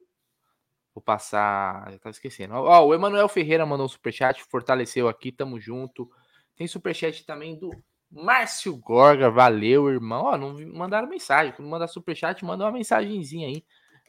[0.97, 1.93] Vou passar.
[1.93, 2.55] Eu tava esquecendo.
[2.55, 6.11] Ó, o Emanuel Ferreira mandou um superchat, fortaleceu aqui, tamo junto.
[6.57, 7.71] Tem superchat também do
[8.11, 10.25] Márcio Gorga, valeu, irmão.
[10.25, 11.53] Ó, não vi- mandaram mensagem.
[11.53, 13.63] Quando mandar superchat, manda uma mensagenzinha aí.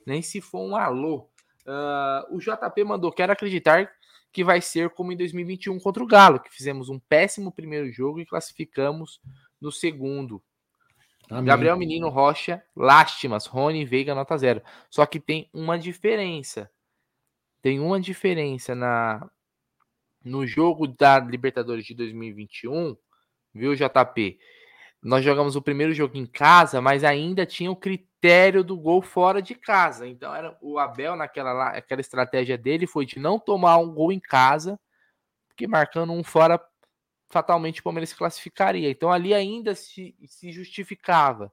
[0.05, 1.29] Nem se for um alô.
[1.65, 3.91] Ah, o JP mandou, quero acreditar
[4.31, 8.21] que vai ser como em 2021 contra o Galo, que fizemos um péssimo primeiro jogo
[8.21, 9.19] e classificamos
[9.59, 10.41] no segundo.
[11.29, 11.43] Amém.
[11.43, 13.45] Gabriel Menino Rocha, lástimas.
[13.45, 14.61] Rony Veiga, nota zero.
[14.89, 16.71] Só que tem uma diferença.
[17.67, 19.29] Tem uma diferença na
[20.23, 22.95] no jogo da Libertadores de 2021,
[23.53, 24.39] viu, JP?
[25.03, 29.41] Nós jogamos o primeiro jogo em casa, mas ainda tinha o critério do gol fora
[29.41, 30.07] de casa.
[30.07, 34.19] Então era o Abel naquela aquela estratégia dele foi de não tomar um gol em
[34.21, 34.79] casa,
[35.49, 36.65] porque marcando um fora
[37.27, 38.89] fatalmente o Palmeiras se classificaria.
[38.89, 41.51] Então ali ainda se, se justificava,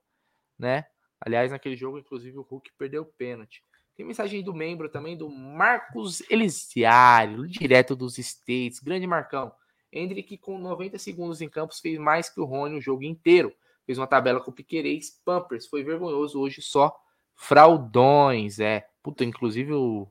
[0.57, 0.87] né?
[1.21, 3.65] Aliás, naquele jogo, inclusive, o Hulk perdeu o pênalti.
[3.97, 8.81] Tem mensagem do membro também, do Marcos Elisiário, direto dos States.
[8.81, 9.53] Grande Marcão.
[9.93, 13.55] Hendrick, com 90 segundos em campos, fez mais que o Rony o jogo inteiro.
[13.87, 15.67] Fez uma tabela com o Piquerez, Pampers.
[15.67, 16.41] Foi vergonhoso.
[16.41, 16.95] Hoje só
[17.35, 18.59] fraudões.
[18.59, 18.87] É.
[19.03, 20.09] Puta, inclusive o,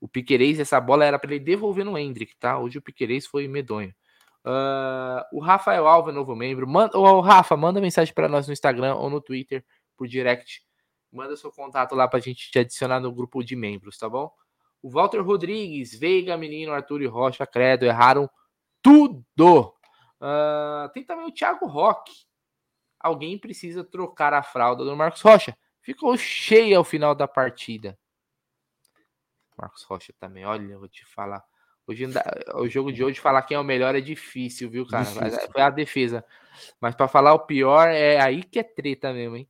[0.00, 2.58] o Piquerez, essa bola era para ele devolver no Hendrick, tá?
[2.58, 3.92] Hoje o Piquerez foi medonho.
[4.44, 6.68] Ah, o Rafael Alva, novo membro.
[6.68, 9.64] Manda, ô, Rafa, manda mensagem para nós no Instagram ou no Twitter
[9.96, 10.62] por direct.
[11.14, 14.32] Manda seu contato lá pra gente te adicionar no grupo de membros, tá bom?
[14.82, 18.28] O Walter Rodrigues, Veiga, Menino, Arthur e Rocha, Credo, erraram
[18.82, 19.72] tudo.
[20.20, 22.12] Ah, tem também o Thiago Roque.
[22.98, 25.56] Alguém precisa trocar a fralda do Marcos Rocha.
[25.80, 27.96] Ficou cheia ao final da partida.
[29.56, 31.44] Marcos Rocha também, olha, eu vou te falar.
[31.86, 32.06] Hoje,
[32.54, 35.04] o jogo de hoje, falar quem é o melhor é difícil, viu, cara?
[35.04, 35.52] Difícil.
[35.52, 36.24] Foi a defesa.
[36.80, 39.48] Mas para falar o pior, é aí que é treta mesmo, hein?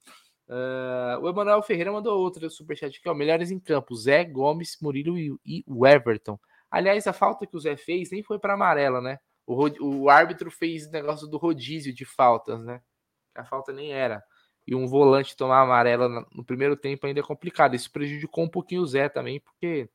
[0.48, 3.14] Ah, o Emanuel Ferreira mandou outro superchat aqui, ó.
[3.14, 6.38] Melhores em campo: Zé Gomes, Murilo e, o Everton.
[6.70, 9.18] Aliás, a falta que o Zé fez nem foi para amarela, né?
[9.46, 9.68] O,
[10.04, 12.80] o árbitro fez negócio do rodízio de faltas, né?
[13.34, 14.22] A falta nem era.
[14.66, 17.74] E um volante tomar amarela no primeiro tempo ainda é complicado.
[17.74, 19.88] Isso prejudicou um pouquinho o Zé também, porque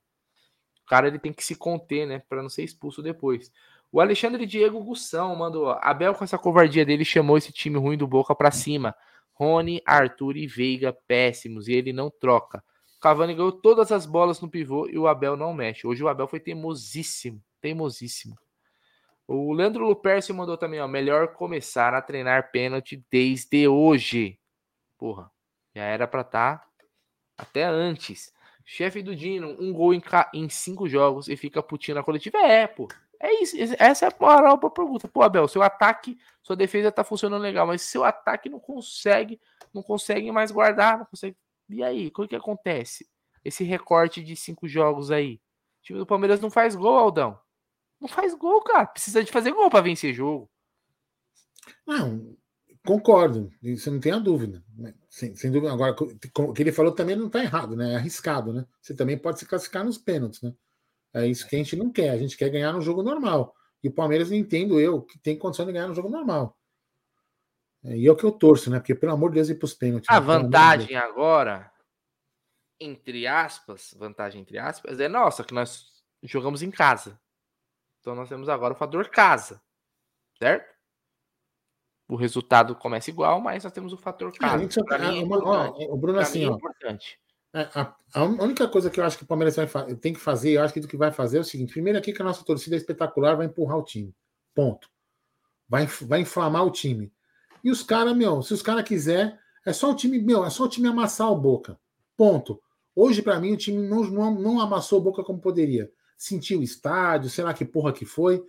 [0.84, 2.24] o cara ele tem que se conter, né?
[2.30, 3.52] Para não ser expulso depois.
[3.91, 8.08] O Alexandre Diego Gussão mandou: Abel, com essa covardia dele, chamou esse time ruim do
[8.08, 8.95] Boca para cima.
[9.40, 12.64] Rony, Arthur e Veiga péssimos e ele não troca.
[13.02, 15.88] Cavani ganhou todas as bolas no pivô e o Abel não mexe.
[15.88, 18.38] Hoje o Abel foi teimosíssimo, teimosíssimo.
[19.26, 24.38] O Leandro Lupercio mandou também, ó, melhor começar a treinar pênalti desde hoje.
[24.98, 25.32] Porra,
[25.74, 26.68] já era pra estar tá
[27.38, 28.34] até antes.
[28.66, 30.02] Chefe do Dino, um gol em,
[30.34, 32.40] em, cinco jogos e fica putinho na coletiva.
[32.40, 32.88] É, pô.
[33.20, 33.55] É isso.
[33.78, 35.07] Essa é a moral pra pergunta.
[35.07, 39.39] Pô, Abel, seu ataque, sua defesa tá funcionando legal, mas seu ataque não consegue,
[39.74, 41.36] não consegue mais guardar, não consegue.
[41.70, 43.07] E aí, o que acontece?
[43.43, 45.36] Esse recorte de cinco jogos aí.
[45.36, 47.39] O time do Palmeiras não faz gol, Aldão.
[47.99, 48.88] Não faz gol, cara.
[48.88, 50.49] Precisa de fazer gol para vencer jogo.
[51.86, 52.36] Não,
[52.86, 53.51] concordo.
[53.61, 54.63] Isso não tem a dúvida.
[55.09, 55.74] Sem, sem dúvida.
[55.74, 57.93] Agora, o que ele falou também não está errado, né?
[57.93, 58.65] É arriscado, né?
[58.82, 60.53] Você também pode se classificar nos pênaltis, né?
[61.14, 62.12] É isso que a gente não quer.
[62.12, 63.55] A gente quer ganhar no jogo normal.
[63.84, 66.57] E o Palmeiras, entendo eu, que tem condição de ganhar no jogo normal.
[67.84, 68.80] É, e é o que eu torço, né?
[68.80, 70.10] Porque, pelo amor de Deus, ir para os pênaltis.
[70.10, 70.26] A né?
[70.26, 71.72] vantagem de agora,
[72.80, 75.86] entre aspas, vantagem entre aspas, é nossa, que nós
[76.24, 77.20] jogamos em casa.
[77.99, 79.62] Então nós temos agora o fator casa,
[80.38, 80.78] certo?
[82.07, 84.64] O resultado começa igual, mas nós temos o fator É, casa.
[84.64, 86.55] isso, Pra é, mim é ó, o Bruno, assim, é ó.
[86.55, 87.20] importante.
[87.54, 90.52] É, A, a única coisa que eu acho que o Palmeiras vai tem que fazer,
[90.52, 92.43] eu acho que do que vai fazer é o seguinte: primeiro aqui que a nossa
[92.43, 94.14] torcida é espetacular, vai empurrar o time.
[94.54, 94.89] Ponto.
[95.68, 97.12] Vai, vai inflamar o time.
[97.64, 100.64] E os caras, meu, se os caras quiser, é só o time, meu, é só
[100.64, 101.80] o time amassar o boca.
[102.16, 102.62] Ponto.
[102.95, 105.91] Hoje, pra mim, o time não, não, não amassou o boca como poderia.
[106.18, 108.43] Sentiu o estádio, sei lá que porra que foi.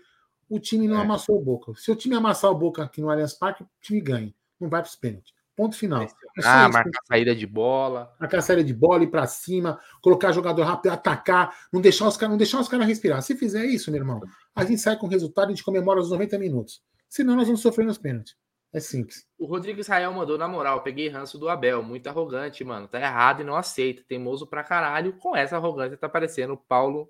[0.48, 1.72] O time não amassou o boca.
[1.76, 4.34] Se o time amassar o boca aqui no Allianz Parque, o time ganha.
[4.58, 5.32] Não vai para os pênaltis.
[5.60, 6.00] Ponto final.
[6.02, 6.06] É
[6.42, 6.72] Ah, isso.
[6.72, 8.16] marcar saída de bola.
[8.18, 12.30] marcar saída de bola, ir pra cima, colocar jogador rápido, atacar, não deixar os caras,
[12.30, 13.20] não deixar os caras respirar.
[13.20, 14.22] Se fizer isso, meu irmão,
[14.54, 16.82] a gente sai com o resultado e a gente comemora os 90 minutos.
[17.10, 18.34] Senão nós vamos sofrer nos pênaltis.
[18.72, 19.26] É simples.
[19.38, 22.88] O Rodrigo Israel mandou, na moral, peguei ranço do Abel, muito arrogante, mano.
[22.88, 24.02] Tá errado e não aceita.
[24.08, 25.12] Teimoso pra caralho.
[25.18, 27.06] Com essa arrogância tá aparecendo o Paulo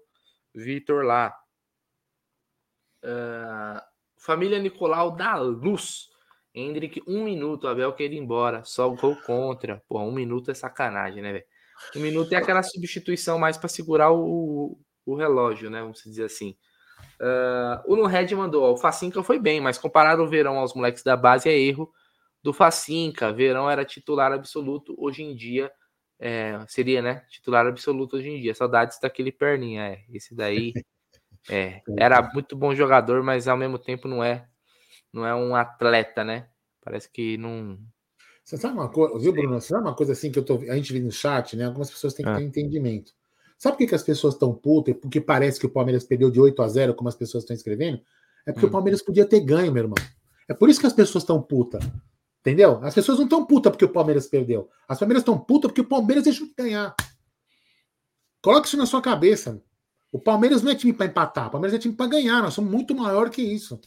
[0.52, 1.32] Vitor lá.
[3.04, 3.84] Ah,
[4.16, 6.08] família Nicolau da Luz.
[6.54, 7.68] Hendrick, um minuto.
[7.68, 8.64] Abel quer ir embora.
[8.64, 9.82] Só gol contra.
[9.88, 11.44] Pô, um minuto é sacanagem, né, velho?
[11.96, 15.80] Um minuto é aquela substituição mais pra segurar o, o relógio, né?
[15.80, 16.56] Vamos dizer assim.
[17.20, 20.74] Ah, o No Red mandou, ó, o Facinca foi bem, mas comparar o Verão aos
[20.74, 21.90] moleques da base é erro
[22.42, 23.32] do Facinca.
[23.32, 25.70] Verão era titular absoluto, hoje em dia
[26.18, 27.24] é, seria, né?
[27.30, 28.54] Titular absoluto hoje em dia.
[28.54, 30.04] Saudades daquele perninha, é.
[30.12, 30.74] Esse daí
[31.48, 34.46] é, era muito bom jogador, mas ao mesmo tempo não é,
[35.12, 36.48] não é um atleta, né?
[36.82, 37.78] Parece que não.
[38.44, 39.60] Você sabe uma coisa, viu, Bruno?
[39.60, 41.64] Você sabe uma coisa assim que eu tô, a gente vê no chat, né?
[41.66, 42.36] Algumas pessoas têm que Ah.
[42.36, 43.12] ter entendimento.
[43.58, 44.96] Sabe por que, que as pessoas estão putas?
[44.96, 48.00] Porque parece que o Palmeiras perdeu de 8 a 0, como as pessoas estão escrevendo?
[48.46, 48.70] É porque Hum.
[48.70, 49.98] o Palmeiras podia ter ganho, meu irmão.
[50.48, 51.84] É por isso que as pessoas estão putas.
[52.40, 52.80] Entendeu?
[52.82, 54.70] As pessoas não estão putas porque o Palmeiras perdeu.
[54.88, 56.94] As Palmeiras estão putas porque o Palmeiras deixou de ganhar.
[58.42, 59.62] Coloque isso na sua cabeça.
[60.10, 62.42] O Palmeiras não é time para empatar, o Palmeiras é time para ganhar.
[62.42, 63.78] Nós somos muito maior que isso.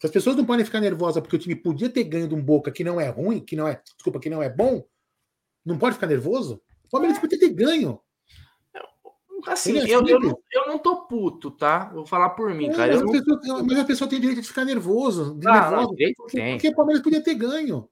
[0.00, 2.42] Se as pessoas não podem ficar nervosas porque o time podia ter ganho de um
[2.42, 4.84] Boca que não é ruim, que não é, desculpa, que não é bom,
[5.64, 6.60] não pode ficar nervoso?
[6.84, 8.00] O Palmeiras podia ter ganho.
[9.46, 10.22] Assim, é eu, eu, simples.
[10.30, 11.90] não, eu não tô puto, tá?
[11.92, 12.92] Vou falar por mim, É, cara.
[12.92, 13.38] mas, Eu a não...
[13.40, 16.36] pessoa, mas a pessoa tem direito de ficar nervoso, de Ah, não, nervosa, direito porque,
[16.38, 16.54] tem.
[16.56, 17.88] porque o Palmeiras podia ter ganho.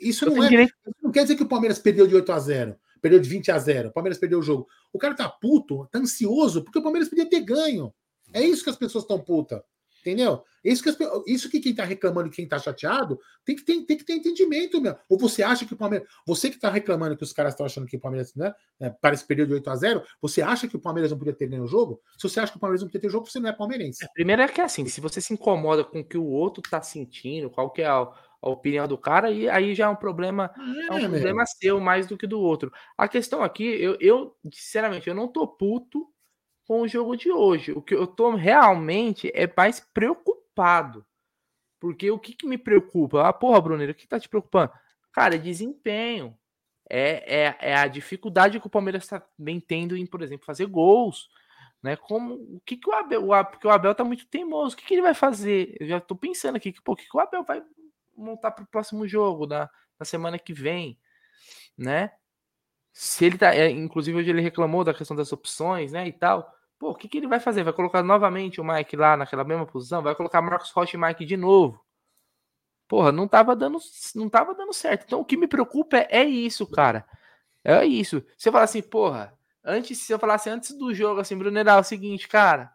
[0.00, 0.48] Isso Eu não é.
[0.48, 3.50] direito- não quer dizer que o Palmeiras perdeu de 8 a 0, perdeu de 20
[3.50, 4.66] a 0, o Palmeiras perdeu o jogo.
[4.94, 7.92] O cara tá puto, tá ansioso, porque o Palmeiras podia ter ganho.
[8.32, 9.60] É isso que as pessoas estão putas.
[10.04, 10.42] Entendeu?
[10.62, 10.96] Isso que, as
[11.26, 14.12] isso que quem tá reclamando e quem tá chateado tem que, ter, tem que ter
[14.14, 14.94] entendimento, meu.
[15.08, 16.06] Ou você acha que o Palmeiras.
[16.26, 19.22] Você que tá reclamando que os caras estão achando que o Palmeiras né, é, parece
[19.22, 21.64] que perdeu de 8 a 0, você acha que o Palmeiras não podia ter ganho
[21.64, 22.00] o jogo?
[22.18, 24.06] Se você acha que o Palmeiras não podia ter jogo, você não é palmeirense.
[24.12, 27.50] Primeiro é que assim, se você se incomoda com o que o outro tá sentindo,
[27.50, 28.00] qual que é a,
[28.42, 30.50] a opinião do cara, e aí já é um problema,
[30.90, 31.10] é um É, meu.
[31.12, 32.70] problema seu mais do que do outro.
[32.96, 36.06] A questão aqui, eu, eu sinceramente, eu não tô puto
[36.66, 37.72] com o jogo de hoje.
[37.72, 41.04] O que eu tô realmente é mais preocupado.
[41.78, 43.28] Porque o que, que me preocupa?
[43.28, 44.72] Ah, porra, Bruneiro, o que tá te preocupando?
[45.12, 46.36] Cara, é desempenho.
[46.88, 50.66] É, é, é a dificuldade que o Palmeiras está bem tendo em, por exemplo, fazer
[50.66, 51.28] gols.
[51.82, 51.96] Né?
[51.96, 53.30] Como, o que, que o Abel.
[53.30, 54.74] O, porque o Abel tá muito teimoso.
[54.74, 55.76] O que, que ele vai fazer?
[55.78, 57.62] Eu já tô pensando aqui que, pô, o que, que o Abel vai
[58.16, 60.98] montar pro próximo jogo, na, na semana que vem,
[61.76, 62.12] né?
[62.94, 63.52] Se ele tá.
[63.52, 66.06] é, inclusive, hoje ele reclamou da questão das opções, né?
[66.06, 66.48] E tal.
[66.78, 67.64] Pô, o que, que ele vai fazer?
[67.64, 70.00] Vai colocar novamente o Mike lá naquela mesma posição?
[70.00, 71.84] Vai colocar Marcos Rocha e Mike de novo?
[72.86, 73.78] Porra, não tava dando,
[74.14, 75.04] não tava dando certo.
[75.06, 77.04] Então o que me preocupa é, é isso, cara.
[77.64, 78.24] É isso.
[78.44, 81.84] Eu falar assim, porra, antes, se eu falasse antes do jogo, assim, Bruneral, é o
[81.84, 82.72] seguinte, cara.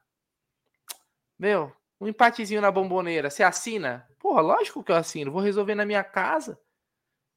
[1.37, 4.05] Meu, um empatezinho na bomboneira, você assina?
[4.19, 5.31] Porra, lógico que eu assino.
[5.31, 6.59] Vou resolver na minha casa.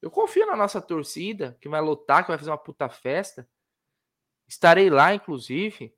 [0.03, 3.48] Eu confio na nossa torcida, que vai lutar, que vai fazer uma puta festa.
[4.48, 5.94] Estarei lá, inclusive,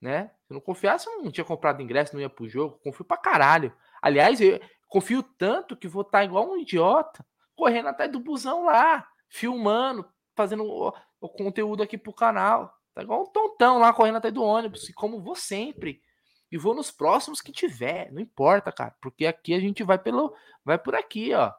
[0.00, 0.32] né?
[0.44, 2.80] Se eu não confiasse, eu não tinha comprado ingresso, não ia pro jogo.
[2.82, 3.72] Confio pra caralho.
[4.02, 7.24] Aliás, eu confio tanto que vou estar igual um idiota,
[7.54, 12.74] correndo atrás do busão lá, filmando, fazendo o, o conteúdo aqui pro canal.
[12.92, 16.02] Tá igual um tontão lá correndo atrás do ônibus, como vou sempre.
[16.50, 20.34] E vou nos próximos que tiver, não importa, cara, porque aqui a gente vai pelo
[20.64, 21.52] vai por aqui, ó.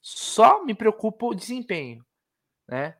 [0.00, 2.04] Só me preocupa o desempenho,
[2.68, 2.96] né?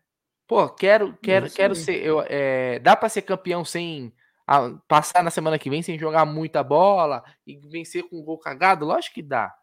[0.47, 4.15] Pô, quero quero Isso quero ser eu, é, dá para ser campeão sem
[4.47, 8.39] a- passar na semana que vem sem jogar muita bola e vencer com um gol
[8.39, 8.87] cagado?
[8.87, 9.55] Lógico que dá.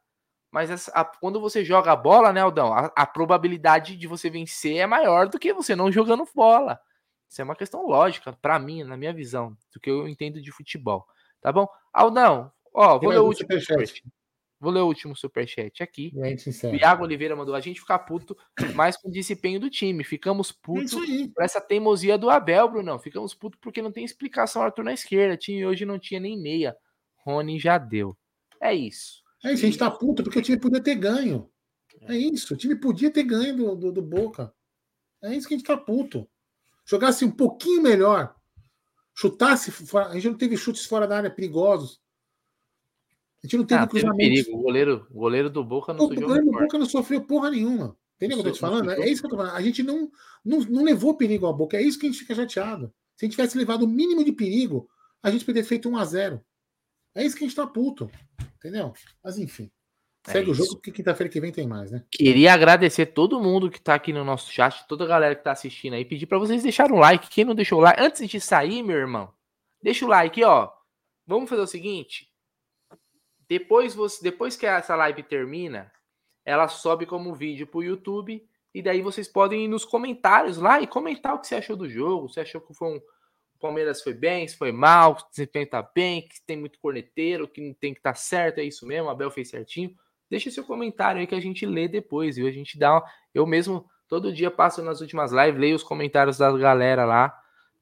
[0.52, 4.30] Mas essa- a- quando você joga a bola, né, Aldão, a, a probabilidade de você
[4.30, 6.80] vencer é maior do que você não jogando bola.
[7.30, 10.52] Isso é uma questão lógica, pra mim, na minha visão, do que eu entendo de
[10.52, 11.06] futebol.
[11.42, 11.68] Tá bom?
[11.92, 14.04] Aldão, ó, Tem vou ler o último superchat.
[14.66, 16.12] Vou ler o último superchat aqui.
[16.74, 16.76] O.
[16.76, 18.36] Iago Oliveira mandou a gente ficar puto
[18.74, 20.04] mais com o desempenho do time.
[20.04, 22.98] Ficamos putos É por essa teimosia do Abel, Brunão.
[22.98, 25.38] Ficamos putos porque não tem explicação Arthur na esquerda.
[25.38, 26.76] Time hoje não tinha nem meia.
[27.18, 28.18] Rony já deu.
[28.60, 29.24] É isso.
[29.44, 31.48] É isso, a gente tá puto porque o time podia ter ganho.
[32.08, 34.52] É isso, o time podia ter ganho do, do, do Boca.
[35.24, 36.28] É isso que a gente tá puto.
[36.84, 38.36] Jogasse um pouquinho melhor,
[39.14, 42.02] chutasse fora, a gente não teve chutes fora da área perigosos.
[43.46, 44.18] A gente não teve Ah, teve cruzamento.
[44.18, 44.58] perigo.
[44.58, 47.96] O goleiro, o goleiro do Boca não O goleiro do Boca não sofreu porra nenhuma.
[48.16, 48.90] Entendeu o que eu tô te falando?
[48.92, 49.56] É isso que eu tô falando.
[49.56, 50.10] A gente não,
[50.44, 51.78] não, não levou perigo à Boca.
[51.78, 52.92] É isso que a gente fica chateado.
[53.16, 54.90] Se a gente tivesse levado o mínimo de perigo,
[55.22, 56.42] a gente poderia ter feito 1 a 0
[57.14, 58.10] É isso que a gente tá puto.
[58.58, 58.94] Entendeu?
[59.24, 59.70] Mas enfim.
[60.28, 60.64] É Segue o isso.
[60.64, 62.04] jogo, porque quinta-feira que vem tem mais, né?
[62.12, 65.52] Queria agradecer todo mundo que tá aqui no nosso chat, toda a galera que tá
[65.52, 67.30] assistindo aí, pedir pra vocês deixarem o like.
[67.30, 69.32] Quem não deixou o like, antes de sair, meu irmão,
[69.84, 70.72] deixa o like, ó.
[71.28, 72.28] Vamos fazer o seguinte:
[73.48, 75.92] depois você, depois que essa live termina,
[76.44, 80.88] ela sobe como vídeo pro YouTube e daí vocês podem ir nos comentários lá e
[80.88, 83.02] comentar o que você achou do jogo, se achou que foi um
[83.56, 86.78] o Palmeiras foi bem, se foi mal, se o desempenho tá bem, que tem muito
[86.78, 89.96] corneteiro, que não tem que estar tá certo, é isso mesmo, o Abel fez certinho.
[90.30, 92.48] Deixa seu comentário aí que a gente lê depois, viu?
[92.48, 93.02] A gente dá.
[93.34, 97.34] Eu mesmo, todo dia passo nas últimas lives, leio os comentários da galera lá.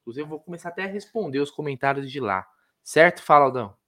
[0.02, 2.46] Inclusive, eu vou começar até a responder os comentários de lá.
[2.84, 3.24] Certo?
[3.24, 3.83] Fala, Aldão.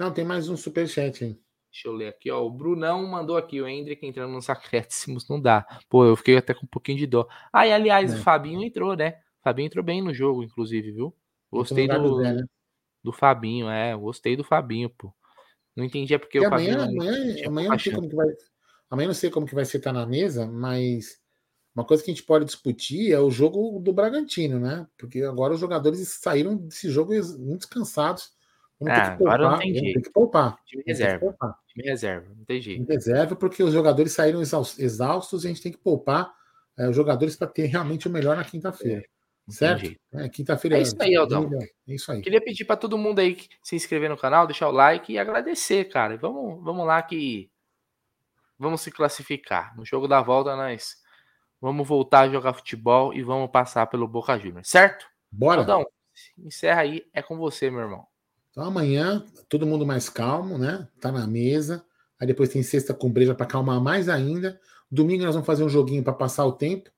[0.00, 1.38] Não, tem mais um superchat aí.
[1.70, 2.42] Deixa eu ler aqui, ó.
[2.42, 5.66] O Brunão mandou aqui, o Hendrick entrando nos acréscimos, não dá.
[5.90, 7.28] Pô, eu fiquei até com um pouquinho de dó.
[7.52, 8.16] Ah, e aliás, É.
[8.16, 9.10] o Fabinho entrou, né?
[9.40, 11.14] O Fabinho entrou bem no jogo, inclusive, viu?
[11.52, 12.44] Gostei do do, Zé, né?
[13.04, 13.94] do Fabinho, é.
[13.94, 15.12] Gostei do Fabinho, pô.
[15.76, 17.02] Não entendi é porque E o amanhã, Fabinho.
[17.02, 18.26] amanhã, amanhã não sei como que vai.
[18.88, 21.20] Amanhã não sei como que vai ser estar na mesa, mas
[21.76, 24.86] uma coisa que a gente pode discutir é o jogo do Bragantino, né?
[24.96, 28.39] Porque agora os jogadores saíram desse jogo muito cansados.
[28.80, 29.58] Vamos Ah, que agora não poupar.
[29.60, 30.02] tem vamos ter jeito.
[30.02, 30.64] que poupar.
[30.64, 31.18] Time reserva.
[31.20, 31.54] poupar.
[31.66, 32.82] Time reserva, não tem jeito.
[32.82, 36.32] Em reserva, porque os jogadores saíram exaus- exaustos e a gente tem que poupar
[36.78, 39.04] é, os jogadores para ter realmente o melhor na quinta-feira.
[39.48, 39.80] certo?
[39.80, 40.00] jeito.
[40.14, 41.50] É, quinta-feira É isso aí, Aldão.
[41.60, 42.22] É isso aí.
[42.22, 45.18] Queria pedir para todo mundo aí que se inscrever no canal, deixar o like e
[45.18, 46.16] agradecer, cara.
[46.16, 47.50] Vamos, vamos lá que
[48.58, 49.76] vamos se classificar.
[49.76, 50.96] No jogo da volta nós
[51.60, 55.04] vamos voltar a jogar futebol e vamos passar pelo Boca Juniors, certo?
[55.30, 55.60] Bora.
[55.60, 55.84] Aldão,
[56.38, 58.06] encerra aí, é com você, meu irmão.
[58.50, 60.88] Então amanhã, todo mundo mais calmo, né?
[61.00, 61.84] Tá na mesa.
[62.18, 64.60] Aí depois tem sexta com breja para acalmar mais ainda.
[64.90, 66.90] Domingo nós vamos fazer um joguinho para passar o tempo.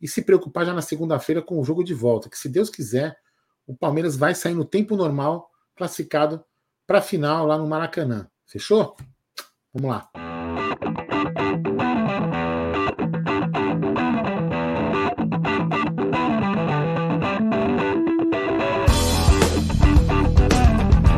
[0.00, 2.28] E se preocupar já na segunda-feira com o jogo de volta.
[2.28, 3.18] Que se Deus quiser,
[3.66, 6.44] o Palmeiras vai sair no tempo normal, classificado
[6.86, 8.28] para a final lá no Maracanã.
[8.46, 8.96] Fechou?
[9.72, 10.27] Vamos lá.